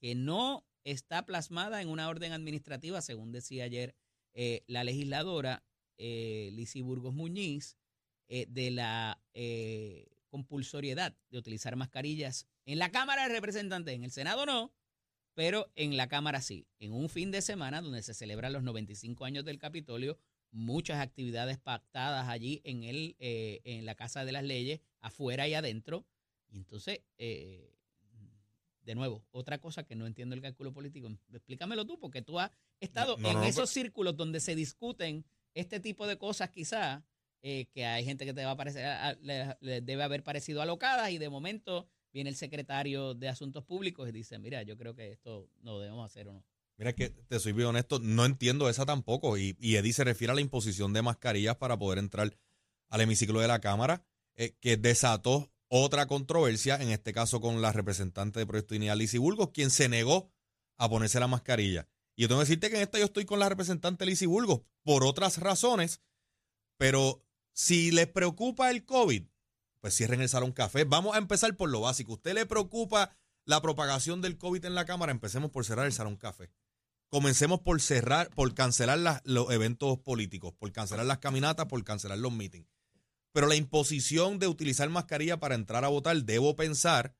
que 0.00 0.14
no 0.14 0.64
está 0.84 1.26
plasmada 1.26 1.82
en 1.82 1.88
una 1.88 2.08
orden 2.08 2.32
administrativa, 2.32 3.02
según 3.02 3.32
decía 3.32 3.64
ayer 3.64 3.96
eh, 4.34 4.62
la 4.68 4.84
legisladora 4.84 5.64
eh, 5.98 6.52
Burgos 6.82 7.12
Muñiz, 7.12 7.76
eh, 8.28 8.46
de 8.48 8.70
la 8.70 9.20
eh, 9.34 10.06
compulsoriedad 10.28 11.16
de 11.30 11.38
utilizar 11.38 11.74
mascarillas 11.76 12.46
en 12.66 12.78
la 12.78 12.90
Cámara 12.90 13.26
de 13.26 13.34
Representantes, 13.34 13.94
en 13.94 14.04
el 14.04 14.12
Senado 14.12 14.46
no, 14.46 14.72
pero 15.34 15.70
en 15.74 15.96
la 15.96 16.08
Cámara 16.08 16.40
sí. 16.40 16.68
En 16.78 16.92
un 16.92 17.08
fin 17.08 17.30
de 17.30 17.42
semana 17.42 17.80
donde 17.80 18.02
se 18.02 18.14
celebran 18.14 18.52
los 18.52 18.62
95 18.62 19.24
años 19.24 19.44
del 19.44 19.58
Capitolio, 19.58 20.18
muchas 20.56 21.00
actividades 21.00 21.58
pactadas 21.58 22.28
allí 22.28 22.60
en, 22.64 22.84
el, 22.84 23.14
eh, 23.18 23.60
en 23.64 23.84
la 23.84 23.94
Casa 23.94 24.24
de 24.24 24.32
las 24.32 24.42
Leyes, 24.42 24.80
afuera 25.00 25.46
y 25.46 25.54
adentro. 25.54 26.06
Y 26.48 26.56
entonces, 26.56 27.02
eh, 27.18 27.76
de 28.82 28.94
nuevo, 28.94 29.24
otra 29.32 29.58
cosa 29.58 29.84
que 29.84 29.96
no 29.96 30.06
entiendo 30.06 30.34
el 30.34 30.40
cálculo 30.40 30.72
político, 30.72 31.08
explícamelo 31.32 31.84
tú, 31.84 31.98
porque 31.98 32.22
tú 32.22 32.40
has 32.40 32.50
estado 32.80 33.18
en 33.18 33.42
esos 33.42 33.68
círculos 33.68 34.16
donde 34.16 34.40
se 34.40 34.54
discuten 34.54 35.24
este 35.54 35.78
tipo 35.80 36.06
de 36.06 36.16
cosas 36.16 36.50
quizás, 36.50 37.02
eh, 37.42 37.66
que 37.72 37.84
hay 37.84 38.04
gente 38.04 38.24
que 38.24 38.32
te 38.32 38.44
va 38.44 38.52
a 38.52 38.56
parecer, 38.56 39.18
le, 39.20 39.80
debe 39.82 40.02
haber 40.02 40.22
parecido 40.22 40.62
alocadas 40.62 41.10
y 41.10 41.18
de 41.18 41.28
momento 41.28 41.86
viene 42.12 42.30
el 42.30 42.36
secretario 42.36 43.14
de 43.14 43.28
Asuntos 43.28 43.62
Públicos 43.64 44.08
y 44.08 44.12
dice, 44.12 44.38
mira, 44.38 44.62
yo 44.62 44.76
creo 44.76 44.94
que 44.94 45.12
esto 45.12 45.50
no 45.60 45.78
debemos 45.78 46.06
hacer 46.06 46.28
o 46.28 46.32
no. 46.32 46.44
Mira 46.78 46.92
que 46.92 47.08
te 47.08 47.40
soy 47.40 47.52
bien 47.52 47.68
honesto, 47.68 47.98
no 48.00 48.26
entiendo 48.26 48.68
esa 48.68 48.84
tampoco. 48.84 49.38
Y, 49.38 49.56
y 49.60 49.76
Eddie 49.76 49.94
se 49.94 50.04
refiere 50.04 50.32
a 50.32 50.34
la 50.34 50.42
imposición 50.42 50.92
de 50.92 51.02
mascarillas 51.02 51.56
para 51.56 51.78
poder 51.78 51.98
entrar 51.98 52.36
al 52.90 53.00
hemiciclo 53.00 53.40
de 53.40 53.48
la 53.48 53.60
Cámara, 53.60 54.04
eh, 54.34 54.56
que 54.60 54.76
desató 54.76 55.50
otra 55.68 56.06
controversia, 56.06 56.76
en 56.76 56.90
este 56.90 57.12
caso 57.12 57.40
con 57.40 57.60
la 57.62 57.72
representante 57.72 58.38
de 58.38 58.46
Proyecto 58.46 58.74
Inicial, 58.74 58.98
Lizzie 58.98 59.18
Burgos, 59.18 59.50
quien 59.52 59.70
se 59.70 59.88
negó 59.88 60.30
a 60.76 60.88
ponerse 60.88 61.18
la 61.18 61.26
mascarilla. 61.26 61.88
Y 62.14 62.22
yo 62.22 62.28
tengo 62.28 62.40
que 62.40 62.44
decirte 62.44 62.70
que 62.70 62.76
en 62.76 62.82
esta 62.82 62.98
yo 62.98 63.06
estoy 63.06 63.24
con 63.24 63.38
la 63.38 63.48
representante 63.48 64.06
Lizzie 64.06 64.28
Burgos 64.28 64.60
por 64.82 65.04
otras 65.04 65.38
razones, 65.38 66.00
pero 66.76 67.24
si 67.52 67.90
les 67.90 68.06
preocupa 68.06 68.70
el 68.70 68.84
COVID, 68.84 69.24
pues 69.80 69.96
cierren 69.96 70.20
el 70.20 70.28
salón 70.28 70.52
café. 70.52 70.84
Vamos 70.84 71.14
a 71.14 71.18
empezar 71.18 71.56
por 71.56 71.70
lo 71.70 71.80
básico. 71.80 72.14
¿Usted 72.14 72.34
le 72.34 72.46
preocupa 72.46 73.16
la 73.44 73.62
propagación 73.62 74.20
del 74.20 74.36
COVID 74.36 74.64
en 74.64 74.74
la 74.74 74.84
Cámara? 74.84 75.12
Empecemos 75.12 75.50
por 75.50 75.64
cerrar 75.64 75.86
el 75.86 75.92
salón 75.92 76.16
café 76.16 76.50
comencemos 77.08 77.60
por 77.60 77.80
cerrar, 77.80 78.30
por 78.30 78.54
cancelar 78.54 79.22
los 79.24 79.50
eventos 79.50 79.98
políticos, 79.98 80.54
por 80.58 80.72
cancelar 80.72 81.06
las 81.06 81.18
caminatas, 81.18 81.66
por 81.66 81.82
cancelar 81.84 82.18
los 82.18 82.32
meetings. 82.32 82.68
Pero 83.32 83.46
la 83.46 83.56
imposición 83.56 84.38
de 84.38 84.48
utilizar 84.48 84.88
mascarilla 84.88 85.38
para 85.38 85.54
entrar 85.54 85.84
a 85.84 85.88
votar, 85.88 86.16
debo 86.24 86.56
pensar 86.56 87.14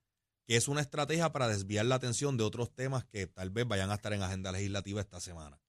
que 0.46 0.56
es 0.56 0.68
una 0.68 0.80
estrategia 0.80 1.32
para 1.32 1.48
desviar 1.48 1.86
la 1.86 1.96
atención 1.96 2.36
de 2.36 2.44
otros 2.44 2.74
temas 2.74 3.04
que 3.04 3.26
tal 3.26 3.50
vez 3.50 3.66
vayan 3.66 3.90
a 3.90 3.94
estar 3.96 4.12
en 4.12 4.22
agenda 4.22 4.52
legislativa 4.52 5.00
esta 5.00 5.20
semana. 5.20 5.60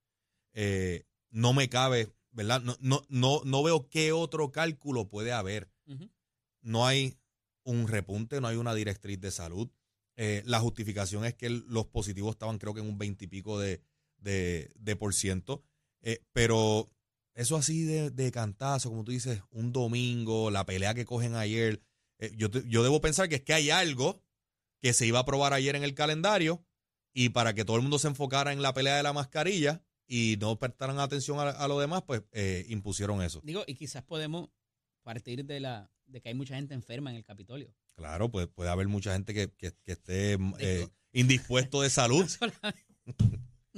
Eh, 0.54 1.04
no 1.30 1.54
me 1.54 1.68
cabe, 1.68 2.14
¿verdad? 2.32 2.62
No, 2.62 2.78
no, 2.80 3.04
no, 3.10 3.42
no 3.44 3.64
veo 3.64 3.90
qué 3.90 4.12
otro 4.12 4.52
cálculo 4.52 5.10
puede 5.10 5.32
haber. 5.34 5.70
No 6.62 6.86
hay 6.86 7.18
un 7.64 7.88
repunte, 7.88 8.40
no 8.40 8.48
hay 8.48 8.56
una 8.56 8.74
directriz 8.74 9.20
de 9.20 9.32
salud. 9.32 9.70
Eh, 10.16 10.44
la 10.46 10.60
justificación 10.60 11.26
es 11.26 11.34
que 11.34 11.50
los 11.50 11.88
positivos 11.88 12.32
estaban 12.32 12.58
creo 12.58 12.74
que 12.74 12.80
en 12.80 12.88
un 12.88 12.98
veintipico 12.98 13.60
de, 13.60 13.82
de, 14.18 14.96
por 15.00 15.14
ciento. 15.14 15.64
Eh, 16.02 16.24
pero 16.34 16.92
eso 17.34 17.56
así 17.56 17.84
de, 17.84 18.12
de, 18.12 18.32
cantazo, 18.32 18.90
como 18.90 19.04
tú 19.04 19.12
dices, 19.12 19.42
un 19.52 19.72
domingo, 19.72 20.52
la 20.52 20.66
pelea 20.66 20.94
que 20.94 21.06
cogen 21.06 21.36
ayer, 21.36 21.82
eh, 22.20 22.32
yo, 22.36 22.50
yo 22.50 22.84
debo 22.84 23.02
pensar 23.02 23.30
que 23.30 23.36
es 23.36 23.44
que 23.44 23.54
hay 23.54 23.70
algo 23.70 24.24
que 24.82 24.94
se 24.94 25.06
iba 25.06 25.20
a 25.20 25.26
probar 25.26 25.54
ayer 25.54 25.76
en 25.76 25.84
el 25.84 25.94
calendario 25.94 26.66
y 27.14 27.30
para 27.30 27.54
que 27.54 27.66
todo 27.66 27.78
el 27.78 27.82
mundo 27.82 28.00
se 28.00 28.08
enfocara 28.08 28.54
en 28.54 28.62
la 28.62 28.74
pelea 28.74 28.98
de 28.98 29.04
la 29.04 29.14
mascarilla 29.14 29.84
y 30.08 30.38
no 30.40 30.58
prestaran 30.58 31.00
atención 31.00 31.38
a, 31.40 31.68
lo 31.68 31.80
demás, 31.80 32.04
pues 32.04 32.22
eh, 32.32 32.66
impusieron 32.70 33.22
eso. 33.22 33.42
Digo, 33.44 33.64
y 33.68 33.76
quizás 33.76 34.04
podemos 34.04 34.50
partir 35.04 35.46
de 35.46 35.60
la 35.60 35.92
de 36.06 36.22
que 36.22 36.30
hay 36.30 36.36
mucha 36.36 36.56
gente 36.56 36.74
enferma 36.74 37.10
en 37.10 37.18
el 37.18 37.24
Capitolio. 37.24 37.74
Claro, 37.96 38.32
pues 38.32 38.48
puede 38.48 38.70
haber 38.70 38.88
mucha 38.88 39.14
gente 39.14 39.34
que, 39.34 39.52
que, 39.52 39.74
esté 39.92 40.38
indispuesto 41.12 41.82
de 41.82 41.90
salud. 41.90 42.26
no 42.42 42.87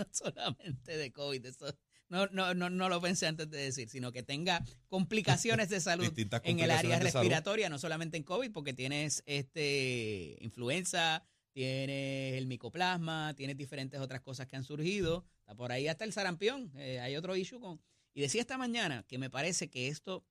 solamente 0.12 0.98
de 0.98 1.12
COVID, 1.12 1.46
eso 1.46 1.74
no, 2.10 2.26
no, 2.28 2.56
no, 2.56 2.70
no 2.70 2.90
lo 2.90 3.00
pensé 3.00 3.28
antes 3.28 3.50
de 3.50 3.60
decir, 3.60 3.88
sino 3.88 4.12
que 4.12 4.24
tenga 4.24 4.64
complicaciones 4.88 5.70
de 5.70 5.80
salud 5.80 6.12
en 6.44 6.60
el 6.60 6.72
área 6.72 7.00
respiratoria, 7.00 7.70
no 7.70 7.78
solamente 7.78 8.18
en 8.18 8.24
COVID, 8.24 8.52
porque 8.52 8.74
tienes 8.74 9.22
este 9.28 10.38
influenza, 10.42 11.24
tienes 11.52 12.34
el 12.36 12.48
micoplasma, 12.48 13.36
tienes 13.36 13.58
diferentes 13.58 14.00
otras 14.00 14.22
cosas 14.22 14.48
que 14.48 14.56
han 14.56 14.64
surgido, 14.64 15.24
está 15.42 15.56
por 15.56 15.72
ahí 15.72 15.88
hasta 15.88 16.04
el 16.04 16.12
sarampión, 16.12 16.72
eh, 16.78 17.00
hay 17.00 17.16
otro 17.16 17.36
issue 17.36 17.60
con... 17.60 17.80
Y 18.14 18.22
decía 18.22 18.42
esta 18.42 18.58
mañana 18.58 19.06
que 19.08 19.20
me 19.20 19.30
parece 19.30 19.70
que 19.70 19.88
esto, 19.88 20.26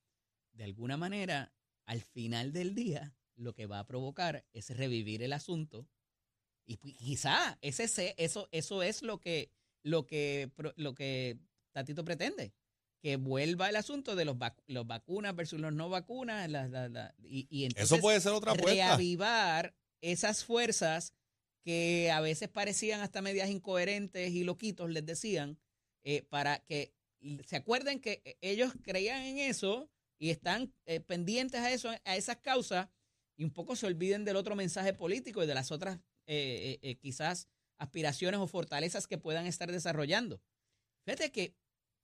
de 0.52 0.64
alguna 0.64 0.96
manera, 0.96 1.52
al 1.86 2.02
final 2.02 2.52
del 2.52 2.74
día, 2.74 3.14
lo 3.36 3.54
que 3.54 3.66
va 3.66 3.78
a 3.78 3.86
provocar 3.86 4.44
es 4.52 4.76
revivir 4.76 5.22
el 5.22 5.32
asunto 5.32 5.88
y 6.66 6.76
quizá 6.76 7.56
ese, 7.62 8.14
eso, 8.18 8.48
eso 8.52 8.82
es 8.82 9.02
lo 9.02 9.20
que 9.20 9.50
lo 9.88 10.06
que, 10.06 10.50
lo 10.76 10.94
que 10.94 11.38
Tatito 11.72 12.04
pretende, 12.04 12.52
que 13.00 13.16
vuelva 13.16 13.68
el 13.68 13.76
asunto 13.76 14.16
de 14.16 14.24
los, 14.24 14.36
los 14.66 14.86
vacunas 14.86 15.34
versus 15.34 15.60
los 15.60 15.72
no 15.72 15.88
vacunas. 15.88 16.48
y, 17.22 17.64
entonces 17.64 17.92
Eso 17.92 18.00
puede 18.00 18.20
ser 18.20 18.32
otra 18.32 18.52
apuesta. 18.52 18.72
Reavivar 18.72 19.74
esas 20.00 20.44
fuerzas 20.44 21.14
que 21.62 22.10
a 22.10 22.20
veces 22.20 22.48
parecían 22.48 23.00
hasta 23.00 23.22
medias 23.22 23.50
incoherentes 23.50 24.30
y 24.30 24.44
loquitos, 24.44 24.90
les 24.90 25.04
decían, 25.04 25.58
eh, 26.02 26.22
para 26.22 26.60
que 26.60 26.94
se 27.46 27.56
acuerden 27.56 28.00
que 28.00 28.22
eh, 28.24 28.38
ellos 28.40 28.72
creían 28.82 29.22
en 29.22 29.38
eso 29.38 29.90
y 30.18 30.30
están 30.30 30.72
eh, 30.86 31.00
pendientes 31.00 31.60
a 31.60 31.70
eso, 31.70 31.90
a 32.04 32.16
esas 32.16 32.38
causas, 32.38 32.88
y 33.36 33.44
un 33.44 33.50
poco 33.50 33.76
se 33.76 33.86
olviden 33.86 34.24
del 34.24 34.36
otro 34.36 34.56
mensaje 34.56 34.92
político 34.92 35.42
y 35.42 35.46
de 35.46 35.54
las 35.54 35.70
otras 35.70 36.00
quizás 37.00 37.48
aspiraciones 37.78 38.40
o 38.40 38.46
fortalezas 38.46 39.06
que 39.06 39.18
puedan 39.18 39.46
estar 39.46 39.70
desarrollando. 39.70 40.40
Fíjate 41.04 41.32
que 41.32 41.56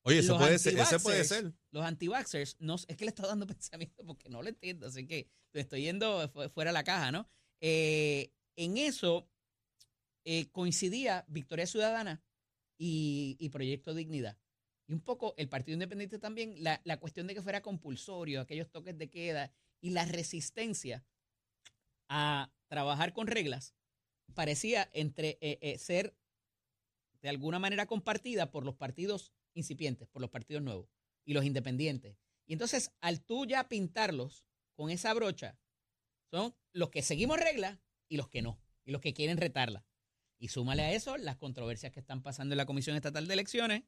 Oye, 0.06 0.18
eso 0.18 0.36
puede 0.38 0.58
ser, 0.58 0.78
ese 0.78 1.00
puede 1.00 1.24
ser. 1.24 1.52
Los 1.70 1.84
anti-vaxxers, 1.84 2.56
no, 2.60 2.74
es 2.74 2.96
que 2.96 3.04
le 3.04 3.08
estoy 3.08 3.26
dando 3.26 3.46
pensamiento 3.46 4.04
porque 4.04 4.28
no 4.28 4.42
lo 4.42 4.48
entiendo, 4.48 4.86
así 4.86 5.06
que 5.06 5.28
estoy 5.52 5.82
yendo 5.82 6.28
fuera 6.50 6.70
de 6.70 6.74
la 6.74 6.84
caja, 6.84 7.10
¿no? 7.10 7.28
Eh, 7.60 8.30
en 8.56 8.76
eso 8.76 9.30
eh, 10.24 10.50
coincidía 10.50 11.24
Victoria 11.28 11.66
Ciudadana 11.66 12.22
y, 12.78 13.48
Proyecto 13.50 13.94
Dignidad. 13.94 14.38
Y 14.86 14.92
un 14.92 15.00
poco 15.00 15.34
el 15.38 15.48
Partido 15.48 15.74
Independiente 15.74 16.18
también, 16.18 16.54
la, 16.62 16.80
la 16.84 16.98
cuestión 16.98 17.26
de 17.26 17.34
que 17.34 17.40
fuera 17.40 17.62
compulsorio, 17.62 18.40
aquellos 18.40 18.70
toques 18.70 18.98
de 18.98 19.08
queda 19.08 19.52
y 19.80 19.90
la 19.90 20.04
resistencia 20.04 21.06
a 22.08 22.52
trabajar 22.68 23.14
con 23.14 23.26
reglas 23.26 23.74
parecía 24.32 24.88
entre 24.92 25.38
eh, 25.40 25.58
eh, 25.60 25.78
ser 25.78 26.16
de 27.20 27.28
alguna 27.28 27.58
manera 27.58 27.86
compartida 27.86 28.50
por 28.50 28.64
los 28.64 28.74
partidos 28.74 29.32
incipientes, 29.54 30.08
por 30.08 30.20
los 30.20 30.30
partidos 30.30 30.62
nuevos 30.62 30.88
y 31.24 31.32
los 31.32 31.44
independientes. 31.44 32.16
Y 32.46 32.52
entonces, 32.52 32.92
al 33.00 33.22
tú 33.22 33.46
ya 33.46 33.68
pintarlos 33.68 34.44
con 34.74 34.90
esa 34.90 35.14
brocha, 35.14 35.58
son 36.30 36.54
los 36.72 36.90
que 36.90 37.02
seguimos 37.02 37.38
reglas 37.38 37.78
y 38.08 38.16
los 38.16 38.28
que 38.28 38.42
no, 38.42 38.60
y 38.84 38.92
los 38.92 39.00
que 39.00 39.14
quieren 39.14 39.38
retarla. 39.38 39.86
Y 40.38 40.48
súmale 40.48 40.82
a 40.82 40.92
eso 40.92 41.16
las 41.16 41.36
controversias 41.36 41.92
que 41.92 42.00
están 42.00 42.22
pasando 42.22 42.52
en 42.52 42.58
la 42.58 42.66
Comisión 42.66 42.96
Estatal 42.96 43.26
de 43.26 43.34
Elecciones. 43.34 43.84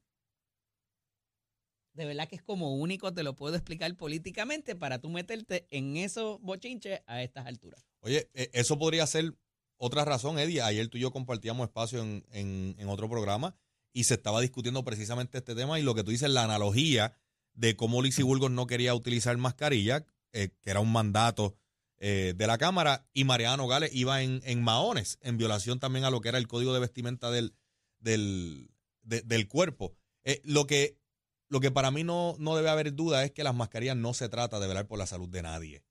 De 1.93 2.05
verdad 2.05 2.27
que 2.27 2.35
es 2.35 2.43
como 2.43 2.75
único, 2.75 3.13
te 3.13 3.23
lo 3.23 3.35
puedo 3.35 3.55
explicar 3.55 3.95
políticamente 3.95 4.75
para 4.75 4.99
tú 4.99 5.09
meterte 5.09 5.67
en 5.69 5.97
esos 5.97 6.39
bochinches 6.41 7.01
a 7.05 7.21
estas 7.21 7.45
alturas. 7.45 7.85
Oye, 7.99 8.29
eh, 8.33 8.49
eso 8.53 8.77
podría 8.77 9.05
ser 9.07 9.35
otra 9.77 10.05
razón, 10.05 10.39
Eddie, 10.39 10.61
ayer 10.61 10.87
tú 10.87 10.97
y 10.97 11.01
yo 11.01 11.11
compartíamos 11.11 11.67
espacio 11.67 12.01
en, 12.01 12.23
en, 12.31 12.89
otro 12.89 13.09
programa 13.09 13.55
y 13.93 14.05
se 14.05 14.15
estaba 14.15 14.41
discutiendo 14.41 14.83
precisamente 14.83 15.37
este 15.37 15.55
tema 15.55 15.79
y 15.79 15.83
lo 15.83 15.93
que 15.95 16.03
tú 16.03 16.11
dices, 16.11 16.29
la 16.29 16.43
analogía 16.43 17.13
de 17.53 17.75
cómo 17.75 18.01
Lizzie 18.01 18.23
Burgos 18.23 18.51
no 18.51 18.67
quería 18.67 18.95
utilizar 18.95 19.35
mascarilla, 19.37 20.05
eh, 20.33 20.49
que 20.61 20.69
era 20.69 20.79
un 20.79 20.91
mandato 20.91 21.55
eh, 21.99 22.33
de 22.35 22.47
la 22.47 22.57
Cámara 22.57 23.07
y 23.13 23.23
Mariano 23.23 23.67
Gales 23.67 23.91
iba 23.93 24.21
en, 24.21 24.41
en, 24.45 24.63
maones, 24.63 25.17
en 25.21 25.37
violación 25.37 25.79
también 25.79 26.05
a 26.05 26.11
lo 26.11 26.21
que 26.21 26.29
era 26.29 26.37
el 26.37 26.47
código 26.47 26.73
de 26.73 26.79
vestimenta 26.79 27.31
del, 27.31 27.55
del, 27.99 28.69
del 29.03 29.47
cuerpo. 29.47 29.95
Eh, 30.23 30.41
lo, 30.43 30.67
que, 30.67 30.99
lo 31.49 31.59
que 31.59 31.71
para 31.71 31.91
mí 31.91 32.03
no, 32.03 32.35
no 32.39 32.55
debe 32.55 32.69
haber 32.69 32.93
duda 32.93 33.23
es 33.23 33.31
que 33.31 33.43
las 33.43 33.55
mascarillas 33.55 33.97
no 33.97 34.13
se 34.13 34.29
trata 34.29 34.59
de 34.59 34.67
velar 34.67 34.87
por 34.87 34.99
la 34.99 35.07
salud 35.07 35.29
de 35.29 35.41
nadie. 35.41 35.83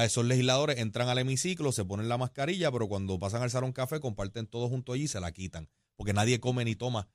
Esos 0.00 0.24
legisladores 0.24 0.78
entran 0.78 1.08
al 1.08 1.18
hemiciclo, 1.18 1.72
se 1.72 1.84
ponen 1.84 2.08
la 2.08 2.16
mascarilla, 2.16 2.72
pero 2.72 2.88
cuando 2.88 3.18
pasan 3.18 3.42
al 3.42 3.50
salón 3.50 3.72
café 3.72 4.00
comparten 4.00 4.46
todos 4.46 4.70
junto 4.70 4.92
allí 4.92 5.04
y 5.04 5.08
se 5.08 5.20
la 5.20 5.32
quitan, 5.32 5.68
porque 5.96 6.12
nadie 6.12 6.40
come 6.40 6.64
ni 6.64 6.74
toma 6.74 7.08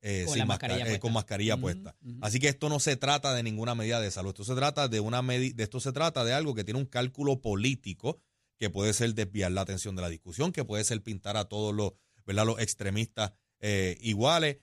eh, 0.00 0.24
con, 0.26 0.34
sin 0.34 0.46
mascarilla 0.46 0.92
eh, 0.92 0.98
con 0.98 1.12
mascarilla 1.12 1.56
puesta. 1.56 1.96
Así 2.20 2.38
que 2.38 2.48
esto 2.48 2.68
no 2.68 2.80
se 2.80 2.96
trata 2.96 3.32
de 3.32 3.42
ninguna 3.42 3.74
medida 3.74 4.00
de 4.00 4.10
salud. 4.10 4.30
Esto 4.30 4.44
se 4.44 4.54
trata 4.54 4.88
de 4.88 5.00
una 5.00 5.22
de 5.22 5.54
esto 5.56 5.80
se 5.80 5.92
trata 5.92 6.24
de 6.24 6.34
algo 6.34 6.54
que 6.54 6.64
tiene 6.64 6.80
un 6.80 6.86
cálculo 6.86 7.40
político 7.40 8.20
que 8.58 8.68
puede 8.68 8.92
ser 8.92 9.14
desviar 9.14 9.52
la 9.52 9.62
atención 9.62 9.96
de 9.96 10.02
la 10.02 10.08
discusión, 10.08 10.52
que 10.52 10.64
puede 10.64 10.84
ser 10.84 11.02
pintar 11.02 11.36
a 11.36 11.46
todos 11.46 11.74
los, 11.74 11.92
¿verdad? 12.26 12.46
los 12.46 12.60
extremistas 12.60 13.32
eh, 13.60 13.96
iguales 14.00 14.58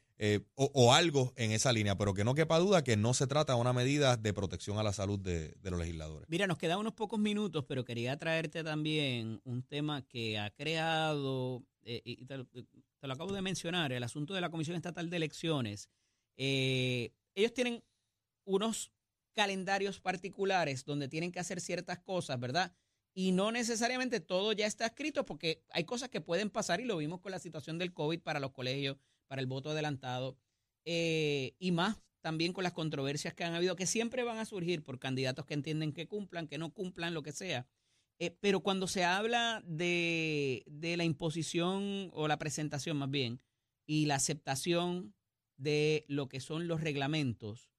o, 0.56 0.94
algo 0.94 1.34
en 1.36 1.52
esa 1.52 1.74
línea, 1.74 1.98
pero 1.98 2.14
que 2.14 2.24
no 2.24 2.36
quepa 2.36 2.60
duda 2.60 2.84
que 2.84 2.96
no 2.96 3.14
se 3.14 3.28
trata 3.28 3.54
de 3.54 3.60
una 3.60 3.74
medida 3.74 4.18
de 4.18 4.34
protección 4.34 4.78
a 4.78 4.84
la 4.84 4.94
salud 4.94 5.20
de, 5.20 5.56
los 5.64 5.80
legisladores. 5.80 6.30
Mira, 6.30 6.48
nos 6.48 6.58
quedan 6.58 6.80
unos 6.80 6.94
pocos 6.94 7.20
minutos, 7.20 7.66
pero 7.68 7.84
quería 7.84 8.18
traerte 8.18 8.64
también 8.64 9.42
un 9.44 9.64
tema 9.64 10.04
que 10.04 10.38
ha 10.38 10.52
creado, 10.52 11.64
y 11.84 12.26
te, 12.26 12.38
te 13.02 13.08
lo 13.08 13.14
acabo 13.14 13.34
de 13.34 13.42
mencionar, 13.42 13.92
el 13.92 14.04
asunto 14.04 14.36
de 14.36 14.42
la 14.42 14.52
Comisión 14.52 14.76
Estatal 14.76 15.10
de 15.10 15.18
Elecciones, 15.18 15.90
eh, 16.38 17.14
ellos 17.34 17.54
tienen 17.54 17.84
unos 18.46 18.92
calendarios 19.34 20.00
particulares 20.00 20.86
donde 20.86 21.08
tienen 21.08 21.32
que 21.32 21.40
hacer 21.40 21.62
ciertas 21.62 22.00
cosas, 22.00 22.40
¿verdad? 22.40 22.74
Y 23.14 23.32
no 23.32 23.52
necesariamente 23.52 24.20
todo 24.20 24.54
ya 24.54 24.68
está 24.68 24.86
escrito 24.86 25.26
porque 25.26 25.64
hay 25.72 25.84
cosas 25.84 26.10
que 26.10 26.22
pueden 26.22 26.50
pasar 26.50 26.80
y 26.80 26.86
lo 26.86 26.98
vimos 26.98 27.22
con 27.22 27.32
la 27.32 27.40
situación 27.40 27.78
del 27.78 27.94
COVID 27.94 28.22
para 28.22 28.40
los 28.40 28.52
colegios, 28.52 28.98
para 29.32 29.40
el 29.40 29.48
voto 29.48 29.70
adelantado 29.70 30.38
eh, 30.84 31.56
y 31.58 31.72
más 31.72 31.96
también 32.20 32.52
con 32.52 32.66
las 32.66 32.74
controversias 32.74 33.34
que 33.34 33.46
han 33.46 33.54
habido, 33.54 33.78
que 33.78 33.88
siempre 33.88 34.26
van 34.26 34.40
a 34.40 34.46
surgir 34.46 34.84
por 34.84 35.00
candidatos 35.00 35.46
que 35.46 35.54
entienden 35.54 35.94
que 35.94 36.06
cumplan, 36.06 36.50
que 36.50 36.58
no 36.58 36.74
cumplan, 36.74 37.14
lo 37.14 37.24
que 37.24 37.32
sea. 37.32 37.66
Eh, 38.20 38.36
pero 38.42 38.60
cuando 38.60 38.88
se 38.88 39.06
habla 39.06 39.64
de, 39.66 40.66
la 40.98 41.06
imposición 41.06 42.12
o 42.12 42.28
la 42.28 42.40
presentación 42.40 42.98
más 42.98 43.10
bien 43.10 43.40
y 43.86 44.06
la 44.06 44.16
aceptación 44.16 45.16
de 45.56 46.04
lo 46.10 46.28
que 46.28 46.42
son 46.42 46.68
los 46.68 46.82
reglamentos, 46.82 47.72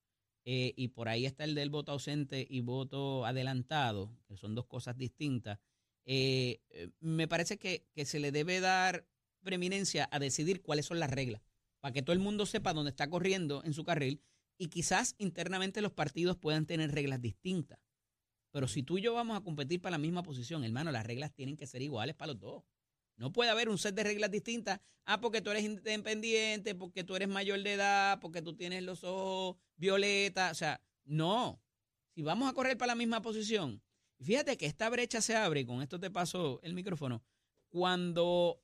eh, 0.47 0.73
y 0.75 0.89
por 0.89 1.11
ahí 1.11 1.27
está 1.27 1.45
el 1.45 1.55
del 1.55 1.69
voto 1.69 1.93
ausente 1.93 2.47
y 2.49 2.63
voto 2.63 3.27
adelantado, 3.27 4.17
que 4.27 4.39
son 4.39 4.55
dos 4.55 4.65
cosas 4.65 4.97
distintas, 4.97 5.61
me 6.07 7.29
parece 7.29 7.59
que, 7.59 7.87
que 7.93 8.07
se 8.07 8.21
le 8.21 8.33
debe 8.33 8.61
dar 8.61 9.07
preeminencia 9.43 10.09
a 10.11 10.19
decidir 10.19 10.63
cuáles 10.63 10.87
son 10.87 10.99
las 10.99 11.11
reglas, 11.11 11.43
para 11.81 11.93
que 11.93 12.03
todo 12.03 12.15
el 12.15 12.21
mundo 12.21 12.47
sepa 12.47 12.73
dónde 12.73 12.91
está 12.91 13.09
corriendo 13.09 13.63
en 13.65 13.75
su 13.75 13.85
carril 13.85 14.23
y 14.59 14.69
quizás 14.69 15.15
internamente 15.19 15.83
los 15.83 15.93
partidos 15.93 16.37
puedan 16.37 16.67
tener 16.67 16.93
reglas 16.93 17.21
distintas. 17.21 17.79
Pero 18.53 18.69
si 18.69 18.83
tú 18.83 18.99
y 18.99 19.03
yo 19.03 19.15
vamos 19.15 19.37
a 19.37 19.41
competir 19.43 19.81
para 19.81 19.93
la 19.93 19.99
misma 19.99 20.23
posición, 20.23 20.63
hermano, 20.63 20.93
las 20.93 21.07
reglas 21.07 21.33
tienen 21.33 21.57
que 21.57 21.67
ser 21.67 21.83
iguales 21.83 22.15
para 22.15 22.33
los 22.33 22.41
dos. 22.41 22.65
No 23.17 23.33
puede 23.33 23.51
haber 23.51 23.69
un 23.69 23.79
set 23.79 23.95
de 23.95 24.05
reglas 24.05 24.31
distintas. 24.31 24.81
Ah, 25.05 25.21
porque 25.21 25.41
tú 25.41 25.51
eres 25.51 25.65
independiente, 25.65 26.75
porque 26.75 27.03
tú 27.03 27.17
eres 27.17 27.29
mayor 27.29 27.63
de 27.63 27.73
edad, 27.73 28.21
porque 28.21 28.43
tú 28.43 28.55
tienes 28.55 28.83
los 28.83 29.05
ojos 29.05 29.57
violetas. 29.77 30.53
O 30.53 30.55
sea, 30.55 30.81
no. 31.05 31.61
Si 32.15 32.23
vamos 32.23 32.49
a 32.49 32.53
correr 32.53 32.77
para 32.77 32.93
la 32.93 32.95
misma 32.95 33.23
posición, 33.23 33.83
fíjate 34.21 34.57
que 34.57 34.67
esta 34.67 34.89
brecha 34.91 35.21
se 35.21 35.35
abre, 35.35 35.67
con 35.67 35.83
esto 35.83 35.99
te 35.99 36.11
paso 36.11 36.61
el 36.63 36.75
micrófono, 36.75 37.25
cuando 37.69 38.62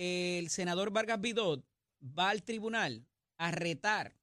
el 0.00 0.48
senador 0.48 0.90
Vargas 0.90 1.20
Vidot 1.20 1.62
va 2.02 2.30
al 2.30 2.42
tribunal 2.42 3.06
a 3.36 3.50
retar 3.50 4.16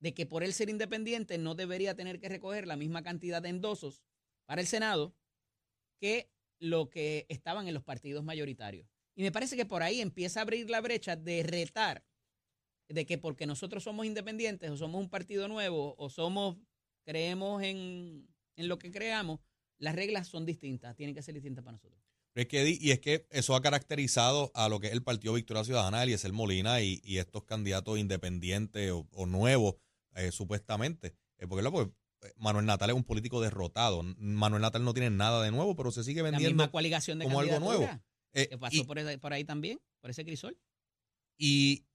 de 0.00 0.14
que 0.14 0.24
por 0.24 0.42
él 0.42 0.54
ser 0.54 0.70
independiente 0.70 1.36
no 1.36 1.54
debería 1.54 1.94
tener 1.94 2.18
que 2.18 2.30
recoger 2.30 2.66
la 2.66 2.76
misma 2.76 3.02
cantidad 3.02 3.42
de 3.42 3.50
endosos 3.50 4.02
para 4.46 4.62
el 4.62 4.66
Senado 4.66 5.14
que 6.00 6.30
lo 6.58 6.88
que 6.88 7.26
estaban 7.28 7.68
en 7.68 7.74
los 7.74 7.82
partidos 7.82 8.24
mayoritarios. 8.24 8.88
Y 9.14 9.22
me 9.22 9.30
parece 9.32 9.54
que 9.56 9.66
por 9.66 9.82
ahí 9.82 10.00
empieza 10.00 10.40
a 10.40 10.44
abrir 10.44 10.70
la 10.70 10.80
brecha 10.80 11.14
de 11.14 11.42
retar 11.42 12.04
de 12.88 13.04
que 13.04 13.18
porque 13.18 13.46
nosotros 13.46 13.84
somos 13.84 14.06
independientes 14.06 14.70
o 14.70 14.76
somos 14.78 15.00
un 15.00 15.10
partido 15.10 15.46
nuevo 15.46 15.94
o 15.98 16.08
somos, 16.08 16.56
creemos 17.04 17.62
en, 17.62 18.26
lo 18.56 18.78
que 18.78 18.90
creamos, 18.90 19.40
las 19.78 19.94
reglas 19.94 20.28
son 20.28 20.46
distintas, 20.46 20.96
tienen 20.96 21.14
que 21.14 21.22
ser 21.22 21.34
distintas 21.34 21.62
para 21.64 21.72
nosotros. 21.72 22.07
Y 22.40 22.90
es 22.92 23.00
que 23.00 23.26
eso 23.30 23.56
ha 23.56 23.62
caracterizado 23.62 24.52
a 24.54 24.68
lo 24.68 24.78
que 24.78 24.88
es 24.88 24.92
el 24.92 25.02
Partido 25.02 25.34
Victoria 25.34 25.64
Ciudadana, 25.64 26.02
Eliezer 26.02 26.32
Molina 26.32 26.80
y, 26.80 27.00
y 27.02 27.18
estos 27.18 27.44
candidatos 27.44 27.98
independientes 27.98 28.92
o, 28.92 29.26
nuevos, 29.26 29.74
eh, 30.14 30.30
supuestamente. 30.30 31.16
Eh, 31.38 31.48
porque, 31.48 31.68
pues, 31.68 31.88
Manuel 32.36 32.66
Natal 32.66 32.90
es 32.90 32.96
un 32.96 33.04
político 33.04 33.40
derrotado. 33.40 34.02
Manuel 34.18 34.62
Natal 34.62 34.84
no 34.84 34.94
tiene 34.94 35.10
nada 35.10 35.42
de 35.42 35.50
nuevo, 35.50 35.74
pero 35.74 35.90
se 35.90 36.04
sigue 36.04 36.22
vendiendo 36.22 36.64
de 36.64 37.24
como 37.24 37.40
algo 37.40 37.58
nuevo. 37.58 37.88
Eh, 38.34 38.56
pasó 38.58 38.84
por, 38.86 39.32
ahí 39.32 39.44
también, 39.44 39.80
por 40.00 40.10
ese 40.10 40.24
crisol. 40.24 40.56
Y 41.36 41.86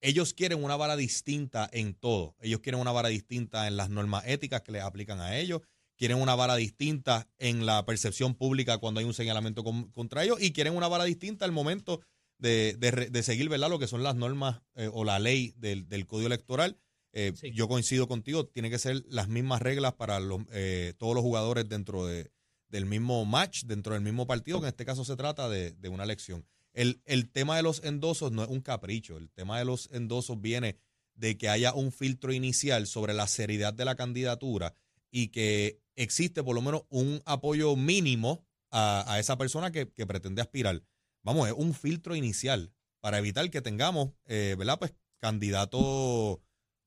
ellos 0.00 0.34
quieren 0.34 0.62
una 0.62 0.76
vara 0.76 0.96
distinta 0.96 1.68
en 1.72 1.94
todo. 1.94 2.36
Ellos 2.40 2.60
quieren 2.60 2.80
una 2.80 2.92
vara 2.92 3.08
distinta 3.08 3.68
en 3.68 3.76
las 3.76 3.88
normas 3.88 4.24
éticas 4.26 4.62
que 4.62 4.72
les 4.72 4.82
aplican 4.82 5.20
a 5.20 5.38
ellos. 5.38 5.62
Quieren 6.02 6.20
una 6.20 6.34
vara 6.34 6.56
distinta 6.56 7.28
en 7.38 7.64
la 7.64 7.86
percepción 7.86 8.34
pública 8.34 8.78
cuando 8.78 8.98
hay 8.98 9.06
un 9.06 9.14
señalamiento 9.14 9.62
contra 9.62 10.24
ellos. 10.24 10.42
Y 10.42 10.52
quieren 10.52 10.74
una 10.74 10.88
vara 10.88 11.04
distinta 11.04 11.44
al 11.44 11.52
momento 11.52 12.00
de, 12.38 12.74
de, 12.76 13.22
seguir 13.22 13.48
¿verdad? 13.48 13.70
lo 13.70 13.78
que 13.78 13.86
son 13.86 14.02
las 14.02 14.16
normas 14.16 14.62
eh, 14.74 14.90
o 14.92 15.04
la 15.04 15.20
ley 15.20 15.54
del, 15.58 15.88
del 15.88 16.08
Código 16.08 16.26
Electoral 16.26 16.76
eh, 17.12 17.32
yo 17.52 17.68
coincido 17.68 18.08
contigo, 18.08 18.46
tiene 18.46 18.70
que 18.70 18.78
ser 18.78 19.04
las 19.08 19.28
mismas 19.28 19.60
reglas 19.60 19.92
para 19.94 20.18
los, 20.18 20.40
eh, 20.52 20.94
todos 20.98 21.14
los 21.14 21.22
jugadores 21.22 21.68
dentro 21.68 22.06
de, 22.06 22.32
del 22.68 22.86
mismo 22.86 23.24
match, 23.26 23.64
dentro 23.64 23.92
del 23.94 24.02
mismo 24.02 24.26
partido, 24.26 24.60
que 24.60 24.66
en 24.66 24.70
este 24.70 24.86
caso 24.86 25.04
se 25.04 25.16
trata 25.16 25.48
de, 25.48 25.76
una 25.88 26.04
elección. 26.04 26.46
El, 26.72 27.02
el, 27.04 27.30
tema 27.30 27.56
de 27.56 27.62
los 27.62 27.84
endosos 27.84 28.32
no 28.32 28.42
es 28.42 28.48
un 28.48 28.62
capricho, 28.62 29.18
el 29.18 29.30
tema 29.30 29.58
de 29.58 29.66
los 29.66 29.90
endosos 29.92 30.40
viene 30.40 30.78
de 31.14 31.36
que 31.36 31.50
haya 31.50 31.74
un 31.74 31.92
filtro 31.92 32.32
inicial 32.32 32.86
sobre 32.86 33.12
la 33.12 33.26
seriedad 33.26 33.74
de 33.74 33.84
la 33.84 33.94
candidatura 33.94 34.74
y 35.12 35.28
que 35.28 35.80
existe 35.94 36.42
por 36.42 36.56
lo 36.56 36.62
menos 36.62 36.82
un 36.88 37.22
apoyo 37.24 37.76
mínimo 37.76 38.44
a, 38.72 39.18
esa 39.20 39.36
persona 39.36 39.70
que, 39.70 39.86
pretende 39.86 40.40
aspirar. 40.40 40.82
Vamos, 41.22 41.46
es 41.46 41.54
un 41.54 41.74
filtro 41.74 42.16
inicial 42.16 42.72
para 43.00 43.18
evitar 43.18 43.48
que 43.50 43.60
tengamos, 43.60 44.12
eh, 44.26 44.56
¿verdad? 44.58 44.78
Pues 44.78 44.94
candidatos 45.20 46.38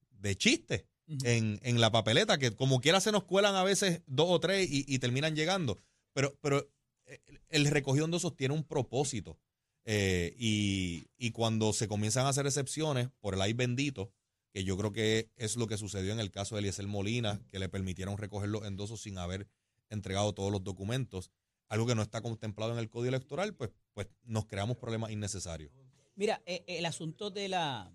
de 0.09 0.35
chiste 0.35 0.87
en, 1.23 1.59
en, 1.61 1.79
la 1.79 1.91
papeleta, 1.91 2.39
que 2.39 2.51
como 2.51 2.81
quiera 2.81 2.99
se 2.99 3.11
nos 3.11 3.23
cuelan 3.23 3.55
a 3.55 3.63
veces 3.63 4.01
dos 4.07 4.27
o 4.29 4.39
tres 4.39 4.67
y, 4.69 4.99
terminan 4.99 5.35
llegando. 5.35 5.79
Pero, 6.13 6.35
pero 6.41 6.67
eh, 7.05 7.21
el 7.49 7.67
recogido 7.67 8.07
de 8.07 8.17
esos 8.17 8.35
tiene 8.35 8.55
un 8.55 8.63
propósito. 8.63 9.39
Eh, 9.87 10.35
y, 10.39 11.07
y, 11.15 11.29
cuando 11.29 11.71
se 11.71 11.87
comienzan 11.87 12.25
a 12.25 12.29
hacer 12.29 12.47
excepciones 12.47 13.09
por 13.19 13.35
el 13.35 13.41
ay 13.41 13.53
bendito, 13.53 14.11
que 14.55 14.63
yo 14.63 14.77
creo 14.77 14.93
que 14.93 15.29
es 15.35 15.57
lo 15.57 15.67
que 15.67 15.77
sucedió 15.77 16.13
en 16.13 16.21
el 16.21 16.31
caso 16.31 16.55
de 16.55 16.59
Eliezer 16.59 16.87
Molina, 16.87 17.41
que 17.51 17.59
le 17.59 17.67
permitieron 17.67 18.17
recoger 18.17 18.47
los 18.47 18.65
endosos 18.65 19.01
sin 19.01 19.17
haber 19.17 19.49
entregado 19.89 20.33
todos 20.33 20.49
los 20.49 20.63
documentos, 20.63 21.29
algo 21.67 21.85
que 21.85 21.93
no 21.93 22.01
está 22.01 22.21
contemplado 22.21 22.71
en 22.71 22.79
el 22.79 22.89
código 22.89 23.09
electoral, 23.09 23.53
pues, 23.53 23.71
pues 23.93 24.07
nos 24.23 24.45
creamos 24.45 24.77
problemas 24.77 25.11
innecesarios. 25.11 25.73
Mira, 26.15 26.41
eh, 26.45 26.63
el 26.67 26.85
asunto 26.85 27.31
de 27.31 27.49
la, 27.49 27.91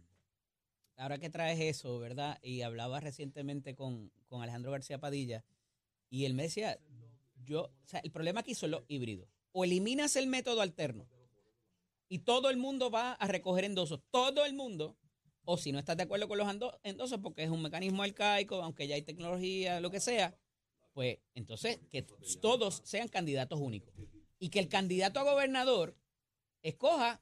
ahora 0.98 1.16
que 1.16 1.30
traes 1.30 1.58
eso, 1.60 1.98
¿verdad? 1.98 2.38
Y 2.42 2.60
hablaba 2.60 3.00
recientemente 3.00 3.74
con, 3.74 4.12
Alejandro 4.30 4.70
García 4.70 5.00
Padilla 5.00 5.42
y 6.10 6.26
él 6.26 6.34
me 6.34 6.42
decía, 6.42 6.78
yo, 7.42 7.62
o 7.62 7.88
sea, 7.88 8.00
el 8.00 8.10
problema 8.10 8.40
aquí 8.40 8.54
son 8.54 8.72
los 8.72 8.82
híbridos. 8.86 9.30
O 9.52 9.64
eliminas 9.64 10.14
el 10.14 10.26
método 10.26 10.60
alterno 10.60 11.08
y 12.06 12.18
todo 12.18 12.50
el 12.50 12.58
mundo 12.58 12.90
va 12.90 13.12
a 13.14 13.26
recoger 13.28 13.64
endosos, 13.64 14.02
todo 14.10 14.44
el 14.44 14.52
mundo, 14.52 14.98
o 15.50 15.56
si 15.56 15.72
no 15.72 15.80
estás 15.80 15.96
de 15.96 16.04
acuerdo 16.04 16.28
con 16.28 16.38
los 16.38 16.48
endosos 16.84 17.18
porque 17.20 17.42
es 17.42 17.50
un 17.50 17.62
mecanismo 17.62 18.04
arcaico, 18.04 18.62
aunque 18.62 18.86
ya 18.86 18.94
hay 18.94 19.02
tecnología, 19.02 19.80
lo 19.80 19.90
que 19.90 19.98
sea, 19.98 20.36
pues 20.92 21.18
entonces 21.34 21.80
que 21.90 22.02
todos 22.40 22.82
sean 22.84 23.08
candidatos 23.08 23.58
únicos. 23.58 23.92
Y 24.38 24.50
que 24.50 24.60
el 24.60 24.68
candidato 24.68 25.18
a 25.18 25.24
gobernador 25.24 25.96
escoja 26.62 27.20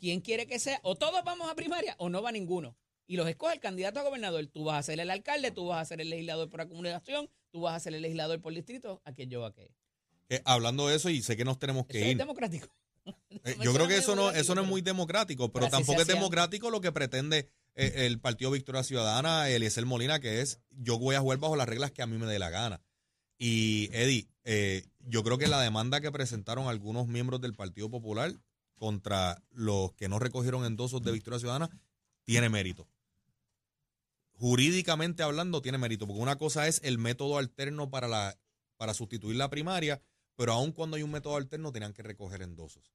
quién 0.00 0.20
quiere 0.20 0.46
que 0.46 0.58
sea, 0.58 0.80
o 0.82 0.96
todos 0.96 1.22
vamos 1.24 1.48
a 1.48 1.54
primaria 1.54 1.94
o 1.98 2.08
no 2.08 2.20
va 2.20 2.32
ninguno 2.32 2.76
y 3.06 3.16
los 3.16 3.28
escoge 3.28 3.54
el 3.54 3.60
candidato 3.60 4.00
a 4.00 4.02
gobernador. 4.02 4.46
Tú 4.46 4.64
vas 4.64 4.80
a 4.80 4.82
ser 4.82 5.00
el 5.00 5.10
alcalde, 5.10 5.50
tú 5.50 5.66
vas 5.66 5.80
a 5.80 5.84
ser 5.84 6.00
el 6.00 6.10
legislador 6.10 6.50
por 6.50 6.60
acumulación, 6.60 7.30
tú 7.50 7.60
vas 7.62 7.74
a 7.74 7.80
ser 7.80 7.94
el 7.94 8.02
legislador 8.02 8.40
por 8.40 8.52
distrito, 8.52 9.00
a 9.04 9.12
quien 9.12 9.30
yo 9.30 9.44
a 9.44 9.54
qué. 9.54 9.70
Eh, 10.28 10.42
hablando 10.44 10.88
de 10.88 10.96
eso, 10.96 11.08
y 11.08 11.22
sé 11.22 11.36
que 11.36 11.44
nos 11.44 11.58
tenemos 11.58 11.86
que 11.86 12.00
ir. 12.00 12.06
Es 12.08 12.18
democrático. 12.18 12.68
Eh, 13.44 13.56
yo 13.62 13.72
creo 13.72 13.88
que 13.88 13.96
eso 13.96 14.14
no, 14.14 14.30
eso 14.32 14.54
no 14.54 14.62
es 14.62 14.68
muy 14.68 14.82
democrático, 14.82 15.50
pero, 15.50 15.70
tampoco 15.70 16.02
es 16.02 16.06
democrático 16.06 16.70
lo 16.70 16.80
que 16.80 16.92
pretende 16.92 17.48
eh, 17.78 18.06
el 18.06 18.18
Partido 18.18 18.50
Victoria 18.50 18.82
Ciudadana, 18.82 19.48
Eliezer 19.48 19.86
Molina, 19.86 20.18
que 20.18 20.40
es 20.40 20.60
yo 20.70 20.98
voy 20.98 21.14
a 21.14 21.20
jugar 21.20 21.38
bajo 21.38 21.54
las 21.54 21.68
reglas 21.68 21.92
que 21.92 22.02
a 22.02 22.08
mí 22.08 22.18
me 22.18 22.26
dé 22.26 22.40
la 22.40 22.50
gana. 22.50 22.82
Y 23.38 23.88
Eddie, 23.92 24.28
eh, 24.42 24.84
yo 24.98 25.22
creo 25.22 25.38
que 25.38 25.46
la 25.46 25.60
demanda 25.60 26.00
que 26.00 26.10
presentaron 26.10 26.66
algunos 26.66 27.06
miembros 27.06 27.40
del 27.40 27.54
Partido 27.54 27.88
Popular 27.88 28.34
contra 28.74 29.40
los 29.52 29.92
que 29.92 30.08
no 30.08 30.18
recogieron 30.18 30.64
endosos 30.64 31.04
de 31.04 31.12
Victoria 31.12 31.38
Ciudadana 31.38 31.70
tiene 32.24 32.48
mérito. 32.48 32.88
Jurídicamente 34.32 35.22
hablando, 35.22 35.62
tiene 35.62 35.78
mérito, 35.78 36.08
porque 36.08 36.22
una 36.22 36.36
cosa 36.36 36.66
es 36.66 36.80
el 36.82 36.98
método 36.98 37.38
alterno 37.38 37.90
para, 37.90 38.08
la, 38.08 38.36
para 38.76 38.92
sustituir 38.92 39.36
la 39.36 39.50
primaria, 39.50 40.02
pero 40.34 40.52
aun 40.52 40.72
cuando 40.72 40.96
hay 40.96 41.04
un 41.04 41.12
método 41.12 41.36
alterno, 41.36 41.70
tenían 41.70 41.92
que 41.92 42.02
recoger 42.02 42.42
endosos. 42.42 42.92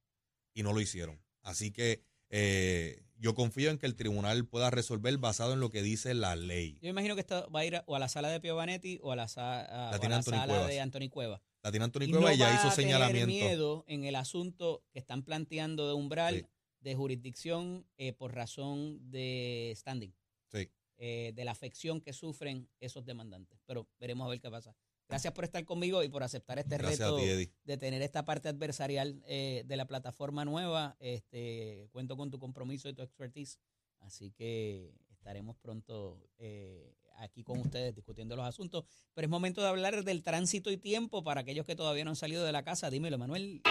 Y 0.52 0.62
no 0.62 0.74
lo 0.74 0.80
hicieron. 0.82 1.18
Así 1.40 1.70
que 1.70 2.02
eh, 2.36 3.00
yo 3.16 3.34
confío 3.34 3.70
en 3.70 3.78
que 3.78 3.86
el 3.86 3.94
tribunal 3.94 4.44
pueda 4.46 4.70
resolver 4.70 5.16
basado 5.18 5.52
en 5.52 5.60
lo 5.60 5.70
que 5.70 5.82
dice 5.82 6.14
la 6.14 6.34
ley. 6.36 6.78
Yo 6.82 6.90
imagino 6.90 7.14
que 7.14 7.20
esto 7.20 7.48
va 7.50 7.60
a 7.60 7.64
ir 7.64 7.82
o 7.86 7.94
a 7.94 7.98
la 7.98 8.08
sala 8.08 8.28
de 8.28 8.40
Pio 8.40 8.56
Vanetti 8.56 8.98
o 9.02 9.12
a 9.12 9.16
la, 9.16 9.28
sa- 9.28 9.60
a- 9.62 9.90
o 9.98 10.02
a 10.04 10.08
la 10.08 10.22
sala 10.22 10.66
de 10.66 10.80
Anthony 10.80 11.08
Cueva. 11.10 11.40
La 11.62 11.70
tiene 11.70 11.84
Anthony 11.84 12.02
Y 12.04 12.10
Cueva 12.10 12.28
no 12.30 12.34
y 12.34 12.38
ya 12.38 12.48
va 12.48 12.54
hizo 12.54 12.68
a 12.68 12.74
tener 12.74 12.92
señalamiento. 12.92 13.26
miedo 13.28 13.84
en 13.86 14.04
el 14.04 14.16
asunto 14.16 14.82
que 14.92 14.98
están 14.98 15.22
planteando 15.22 15.86
de 15.88 15.94
umbral 15.94 16.34
Sí. 16.34 16.46
de 16.80 16.94
jurisdicción 16.96 17.86
eh, 17.96 18.12
por 18.12 18.34
razón 18.34 18.98
de 19.10 19.72
standing, 19.76 20.12
Sí. 20.52 20.68
eh, 20.98 21.32
de 21.34 21.44
la 21.44 21.52
afección 21.52 22.00
que 22.02 22.12
sufren 22.12 22.68
esos 22.80 23.06
demandantes. 23.06 23.58
Pero 23.64 23.88
veremos 24.00 24.26
a 24.26 24.30
ver 24.30 24.40
qué 24.40 24.50
pasa. 24.50 24.74
Gracias 25.08 25.32
por 25.32 25.44
estar 25.44 25.64
conmigo 25.64 26.02
y 26.02 26.08
por 26.08 26.22
aceptar 26.22 26.58
este 26.58 26.78
Gracias 26.78 26.98
reto 26.98 27.16
ti, 27.16 27.50
de 27.64 27.76
tener 27.76 28.02
esta 28.02 28.24
parte 28.24 28.48
adversarial 28.48 29.22
eh, 29.26 29.64
de 29.66 29.76
la 29.76 29.86
plataforma 29.86 30.44
nueva. 30.44 30.96
Este, 30.98 31.88
cuento 31.92 32.16
con 32.16 32.30
tu 32.30 32.38
compromiso 32.38 32.88
y 32.88 32.94
tu 32.94 33.02
expertise. 33.02 33.58
Así 34.00 34.32
que 34.32 34.94
estaremos 35.10 35.56
pronto 35.56 36.28
eh, 36.38 36.94
aquí 37.18 37.42
con 37.42 37.58
ustedes 37.58 37.94
discutiendo 37.94 38.36
los 38.36 38.46
asuntos. 38.46 38.84
Pero 39.14 39.26
es 39.26 39.30
momento 39.30 39.62
de 39.62 39.68
hablar 39.68 40.04
del 40.04 40.22
tránsito 40.22 40.70
y 40.70 40.76
tiempo 40.76 41.22
para 41.22 41.42
aquellos 41.42 41.66
que 41.66 41.76
todavía 41.76 42.04
no 42.04 42.10
han 42.10 42.16
salido 42.16 42.44
de 42.44 42.52
la 42.52 42.62
casa. 42.62 42.90
Dímelo, 42.90 43.18
Manuel. 43.18 43.62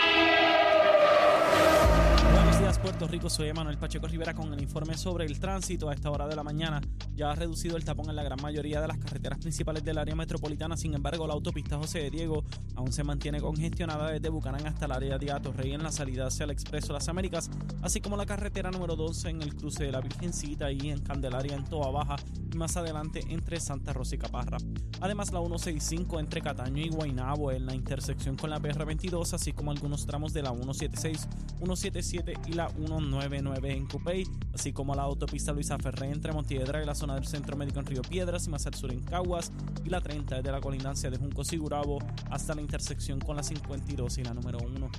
Puerto 2.93 3.07
Rico. 3.07 3.27
Soy 3.27 3.47
Emanuel 3.47 3.79
Pacheco 3.79 4.07
Rivera 4.07 4.35
con 4.35 4.53
el 4.53 4.61
informe 4.61 4.95
sobre 4.95 5.25
el 5.25 5.39
tránsito. 5.39 5.89
A 5.89 5.95
esta 5.95 6.11
hora 6.11 6.27
de 6.27 6.35
la 6.35 6.43
mañana 6.43 6.79
ya 7.15 7.31
ha 7.31 7.35
reducido 7.35 7.75
el 7.75 7.83
tapón 7.83 8.07
en 8.07 8.15
la 8.15 8.21
gran 8.21 8.39
mayoría 8.39 8.81
de 8.81 8.87
las 8.87 8.99
carreteras 8.99 9.39
principales 9.39 9.83
del 9.83 9.97
área 9.97 10.15
metropolitana. 10.15 10.77
Sin 10.77 10.93
embargo, 10.93 11.25
la 11.25 11.33
autopista 11.33 11.75
José 11.77 11.99
de 11.99 12.11
Diego 12.11 12.43
aún 12.75 12.93
se 12.93 13.03
mantiene 13.03 13.41
congestionada 13.41 14.11
desde 14.11 14.29
Bucanán 14.29 14.67
hasta 14.67 14.85
el 14.85 14.91
área 14.91 15.17
de 15.17 15.31
Atorrey 15.31 15.73
en 15.73 15.81
la 15.81 15.91
salida 15.91 16.27
hacia 16.27 16.43
el 16.43 16.51
Expreso 16.51 16.93
Las 16.93 17.09
Américas, 17.09 17.49
así 17.81 17.99
como 17.99 18.15
la 18.15 18.27
carretera 18.27 18.69
número 18.69 18.95
12 18.95 19.27
en 19.29 19.41
el 19.41 19.55
cruce 19.55 19.85
de 19.85 19.91
la 19.91 19.99
Virgencita 19.99 20.71
y 20.71 20.91
en 20.91 20.99
Candelaria 20.99 21.55
en 21.55 21.63
Toa 21.63 21.89
Baja 21.89 22.17
y 22.53 22.55
más 22.57 22.77
adelante 22.77 23.21
entre 23.29 23.59
Santa 23.59 23.93
Rosa 23.93 24.13
y 24.13 24.19
Caparra. 24.19 24.57
Además, 25.01 25.31
la 25.33 25.39
165 25.39 26.19
entre 26.19 26.41
Cataño 26.41 26.83
y 26.83 26.89
Guaynabo 26.89 27.51
en 27.51 27.65
la 27.65 27.73
intersección 27.73 28.37
con 28.37 28.51
la 28.51 28.59
PR22, 28.59 29.33
así 29.33 29.51
como 29.51 29.71
algunos 29.71 30.05
tramos 30.05 30.31
de 30.31 30.43
la 30.43 30.51
176, 30.51 31.27
177 31.57 32.33
y 32.47 32.53
la 32.53 32.69
199 32.87 33.73
en 33.73 33.87
Cupey, 33.87 34.23
así 34.53 34.73
como 34.73 34.95
la 34.95 35.03
autopista 35.03 35.53
Luisa 35.53 35.77
Ferré 35.77 36.11
entre 36.11 36.33
Montiedra 36.33 36.81
y 36.81 36.85
la 36.85 36.95
zona 36.95 37.15
del 37.15 37.25
Centro 37.25 37.55
Médico 37.55 37.79
en 37.79 37.85
Río 37.85 38.01
Piedras 38.01 38.47
y 38.47 38.49
más 38.49 38.65
al 38.67 38.73
sur 38.73 38.91
en 38.91 39.01
Caguas, 39.01 39.51
y 39.85 39.89
la 39.89 40.01
30 40.01 40.41
de 40.41 40.51
la 40.51 40.59
colindancia 40.59 41.09
de 41.09 41.17
Junco 41.17 41.43
Sigurabo 41.43 41.99
hasta 42.29 42.55
la 42.55 42.61
intersección 42.61 43.19
con 43.19 43.37
la 43.37 43.43
52 43.43 44.17
y 44.17 44.23
la 44.23 44.33
número 44.33 44.59
1. 44.59 44.89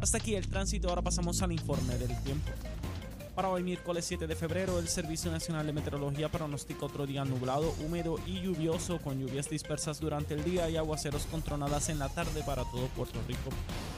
Hasta 0.00 0.18
aquí 0.18 0.34
el 0.34 0.48
tránsito, 0.48 0.88
ahora 0.88 1.02
pasamos 1.02 1.42
al 1.42 1.52
informe 1.52 1.96
del 1.96 2.16
tiempo. 2.22 2.50
Para 3.40 3.54
hoy 3.54 3.62
miércoles 3.62 4.04
7 4.04 4.26
de 4.26 4.36
febrero, 4.36 4.78
el 4.78 4.86
Servicio 4.86 5.32
Nacional 5.32 5.64
de 5.64 5.72
Meteorología 5.72 6.28
pronostica 6.28 6.84
otro 6.84 7.06
día 7.06 7.24
nublado, 7.24 7.72
húmedo 7.82 8.16
y 8.26 8.42
lluvioso 8.42 8.98
con 8.98 9.18
lluvias 9.18 9.48
dispersas 9.48 9.98
durante 9.98 10.34
el 10.34 10.44
día 10.44 10.68
y 10.68 10.76
aguaceros 10.76 11.24
con 11.24 11.40
tronadas 11.40 11.88
en 11.88 11.98
la 11.98 12.10
tarde 12.10 12.42
para 12.44 12.64
todo 12.64 12.88
Puerto 12.88 13.18
Rico. 13.26 13.48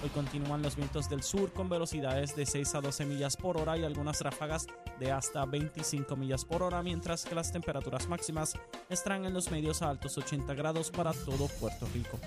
Hoy 0.04 0.10
continúan 0.10 0.62
los 0.62 0.76
vientos 0.76 1.10
del 1.10 1.24
sur 1.24 1.52
con 1.52 1.68
velocidades 1.68 2.36
de 2.36 2.46
6 2.46 2.76
a 2.76 2.80
12 2.82 3.04
millas 3.04 3.36
por 3.36 3.56
hora 3.56 3.76
y 3.76 3.82
algunas 3.82 4.20
ráfagas 4.20 4.68
de 5.00 5.10
hasta 5.10 5.44
25 5.44 6.14
millas 6.14 6.44
por 6.44 6.62
hora, 6.62 6.80
mientras 6.84 7.24
que 7.24 7.34
las 7.34 7.50
temperaturas 7.50 8.08
máximas 8.08 8.54
estarán 8.90 9.24
en 9.24 9.34
los 9.34 9.50
medios 9.50 9.82
a 9.82 9.90
altos 9.90 10.16
80 10.18 10.54
grados 10.54 10.92
para 10.92 11.12
todo 11.12 11.48
Puerto 11.58 11.88
Rico. 11.92 12.20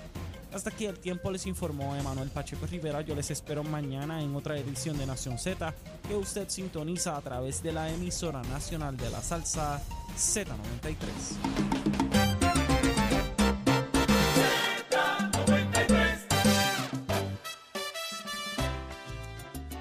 Hasta 0.56 0.70
aquí 0.70 0.86
el 0.86 0.98
tiempo 0.98 1.30
les 1.30 1.44
informó 1.44 1.94
Emanuel 1.96 2.30
Pacheco 2.30 2.64
Rivera. 2.64 3.02
Yo 3.02 3.14
les 3.14 3.30
espero 3.30 3.62
mañana 3.62 4.22
en 4.22 4.34
otra 4.34 4.56
edición 4.56 4.96
de 4.96 5.04
Nación 5.04 5.38
Z 5.38 5.74
que 6.08 6.14
usted 6.14 6.48
sintoniza 6.48 7.14
a 7.14 7.20
través 7.20 7.62
de 7.62 7.74
la 7.74 7.92
emisora 7.92 8.42
nacional 8.44 8.96
de 8.96 9.10
la 9.10 9.20
salsa 9.20 9.82
Z93. 10.16 10.96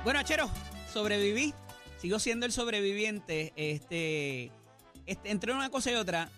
Bueno, 0.03 0.19
Achero, 0.19 0.49
sobreviví. 0.91 1.53
Sigo 2.01 2.19
siendo 2.19 2.45
el 2.45 2.51
sobreviviente. 2.51 3.53
Este, 3.55 4.51
este, 5.05 5.31
entre 5.31 5.53
una 5.53 5.69
cosa 5.69 5.93
y 5.93 5.95
otra, 5.95 6.29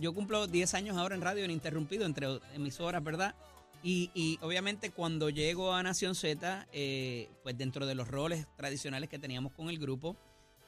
yo 0.00 0.14
cumplo 0.14 0.46
10 0.46 0.74
años 0.74 0.96
ahora 0.96 1.14
en 1.14 1.20
radio 1.20 1.44
ininterrumpido, 1.44 2.06
entre 2.06 2.26
emisoras, 2.54 3.04
¿verdad? 3.04 3.34
Y, 3.82 4.10
y 4.14 4.38
obviamente 4.42 4.90
cuando 4.90 5.30
llego 5.30 5.72
a 5.72 5.82
Nación 5.82 6.14
Z, 6.14 6.66
eh, 6.72 7.28
pues 7.42 7.56
dentro 7.56 7.86
de 7.86 7.94
los 7.94 8.08
roles 8.08 8.46
tradicionales 8.56 9.08
que 9.08 9.18
teníamos 9.18 9.52
con 9.52 9.68
el 9.68 9.78
grupo, 9.78 10.16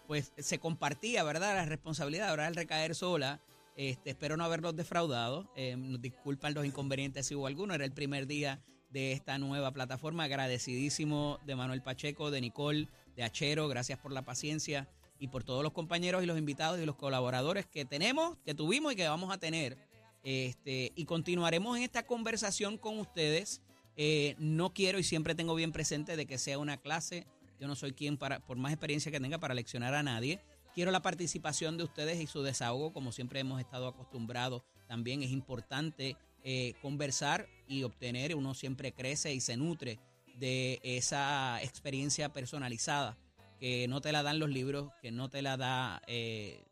pues 0.06 0.32
se 0.36 0.58
compartía, 0.58 1.22
¿verdad? 1.24 1.54
La 1.56 1.64
responsabilidad, 1.64 2.28
ahora 2.28 2.46
al 2.46 2.54
recaer 2.54 2.94
sola. 2.94 3.40
Este, 3.76 4.10
espero 4.10 4.36
no 4.36 4.44
haberlos 4.44 4.76
defraudado. 4.76 5.50
Eh, 5.56 5.76
disculpan 6.00 6.54
los 6.54 6.66
inconvenientes 6.66 7.26
si 7.26 7.34
hubo 7.34 7.46
alguno. 7.46 7.74
Era 7.74 7.84
el 7.84 7.92
primer 7.92 8.26
día 8.26 8.62
de 8.90 9.12
esta 9.12 9.38
nueva 9.38 9.72
plataforma. 9.72 10.24
Agradecidísimo 10.24 11.38
de 11.46 11.56
Manuel 11.56 11.82
Pacheco, 11.82 12.30
de 12.30 12.40
Nicole, 12.40 12.88
de 13.16 13.22
Achero. 13.22 13.68
Gracias 13.68 13.98
por 13.98 14.12
la 14.12 14.22
paciencia 14.22 14.88
y 15.22 15.28
por 15.28 15.44
todos 15.44 15.62
los 15.62 15.72
compañeros 15.72 16.24
y 16.24 16.26
los 16.26 16.36
invitados 16.36 16.80
y 16.80 16.84
los 16.84 16.96
colaboradores 16.96 17.64
que 17.64 17.84
tenemos, 17.84 18.36
que 18.44 18.56
tuvimos 18.56 18.92
y 18.92 18.96
que 18.96 19.06
vamos 19.06 19.32
a 19.32 19.38
tener. 19.38 19.78
Este, 20.24 20.90
y 20.96 21.04
continuaremos 21.04 21.76
en 21.76 21.84
esta 21.84 22.04
conversación 22.04 22.76
con 22.76 22.98
ustedes. 22.98 23.62
Eh, 23.96 24.34
no 24.40 24.74
quiero 24.74 24.98
y 24.98 25.04
siempre 25.04 25.36
tengo 25.36 25.54
bien 25.54 25.70
presente 25.70 26.16
de 26.16 26.26
que 26.26 26.38
sea 26.38 26.58
una 26.58 26.76
clase. 26.76 27.28
Yo 27.60 27.68
no 27.68 27.76
soy 27.76 27.92
quien 27.92 28.16
para, 28.16 28.40
por 28.40 28.56
más 28.56 28.72
experiencia 28.72 29.12
que 29.12 29.20
tenga, 29.20 29.38
para 29.38 29.54
leccionar 29.54 29.94
a 29.94 30.02
nadie. 30.02 30.40
Quiero 30.74 30.90
la 30.90 31.02
participación 31.02 31.76
de 31.76 31.84
ustedes 31.84 32.20
y 32.20 32.26
su 32.26 32.42
desahogo, 32.42 32.92
como 32.92 33.12
siempre 33.12 33.38
hemos 33.38 33.60
estado 33.60 33.86
acostumbrados. 33.86 34.64
También 34.88 35.22
es 35.22 35.30
importante 35.30 36.16
eh, 36.42 36.74
conversar 36.82 37.46
y 37.68 37.84
obtener. 37.84 38.34
Uno 38.34 38.54
siempre 38.54 38.90
crece 38.90 39.32
y 39.32 39.40
se 39.40 39.56
nutre 39.56 40.00
de 40.40 40.80
esa 40.82 41.62
experiencia 41.62 42.32
personalizada 42.32 43.16
que 43.62 43.86
no 43.86 44.00
te 44.00 44.10
la 44.10 44.24
dan 44.24 44.40
los 44.40 44.50
libros, 44.50 44.90
que 45.00 45.12
no 45.12 45.30
te 45.30 45.40
la 45.40 45.56
da 45.56 46.02
eh, 46.08 46.64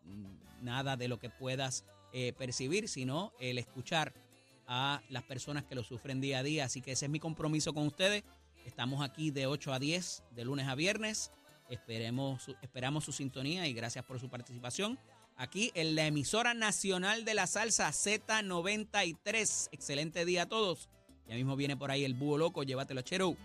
nada 0.60 0.96
de 0.96 1.06
lo 1.06 1.20
que 1.20 1.30
puedas 1.30 1.84
eh, 2.12 2.32
percibir, 2.36 2.88
sino 2.88 3.32
el 3.38 3.58
escuchar 3.58 4.12
a 4.66 5.00
las 5.08 5.22
personas 5.22 5.62
que 5.62 5.76
lo 5.76 5.84
sufren 5.84 6.20
día 6.20 6.40
a 6.40 6.42
día. 6.42 6.64
Así 6.64 6.80
que 6.80 6.90
ese 6.90 7.04
es 7.04 7.10
mi 7.12 7.20
compromiso 7.20 7.72
con 7.72 7.86
ustedes. 7.86 8.24
Estamos 8.66 9.08
aquí 9.08 9.30
de 9.30 9.46
8 9.46 9.72
a 9.72 9.78
10, 9.78 10.24
de 10.34 10.44
lunes 10.44 10.66
a 10.66 10.74
viernes. 10.74 11.30
Esperemos, 11.68 12.48
esperamos 12.60 13.04
su 13.04 13.12
sintonía 13.12 13.68
y 13.68 13.72
gracias 13.72 14.04
por 14.04 14.18
su 14.18 14.28
participación. 14.28 14.98
Aquí 15.36 15.70
en 15.76 15.94
la 15.94 16.08
emisora 16.08 16.54
nacional 16.54 17.24
de 17.24 17.34
la 17.34 17.46
salsa 17.46 17.88
Z93. 17.90 19.68
Excelente 19.70 20.24
día 20.24 20.42
a 20.42 20.46
todos. 20.46 20.88
Ya 21.28 21.36
mismo 21.36 21.54
viene 21.54 21.76
por 21.76 21.92
ahí 21.92 22.04
el 22.04 22.14
búho 22.14 22.36
loco. 22.36 22.64
Llévatelo, 22.64 23.02
chero. 23.02 23.36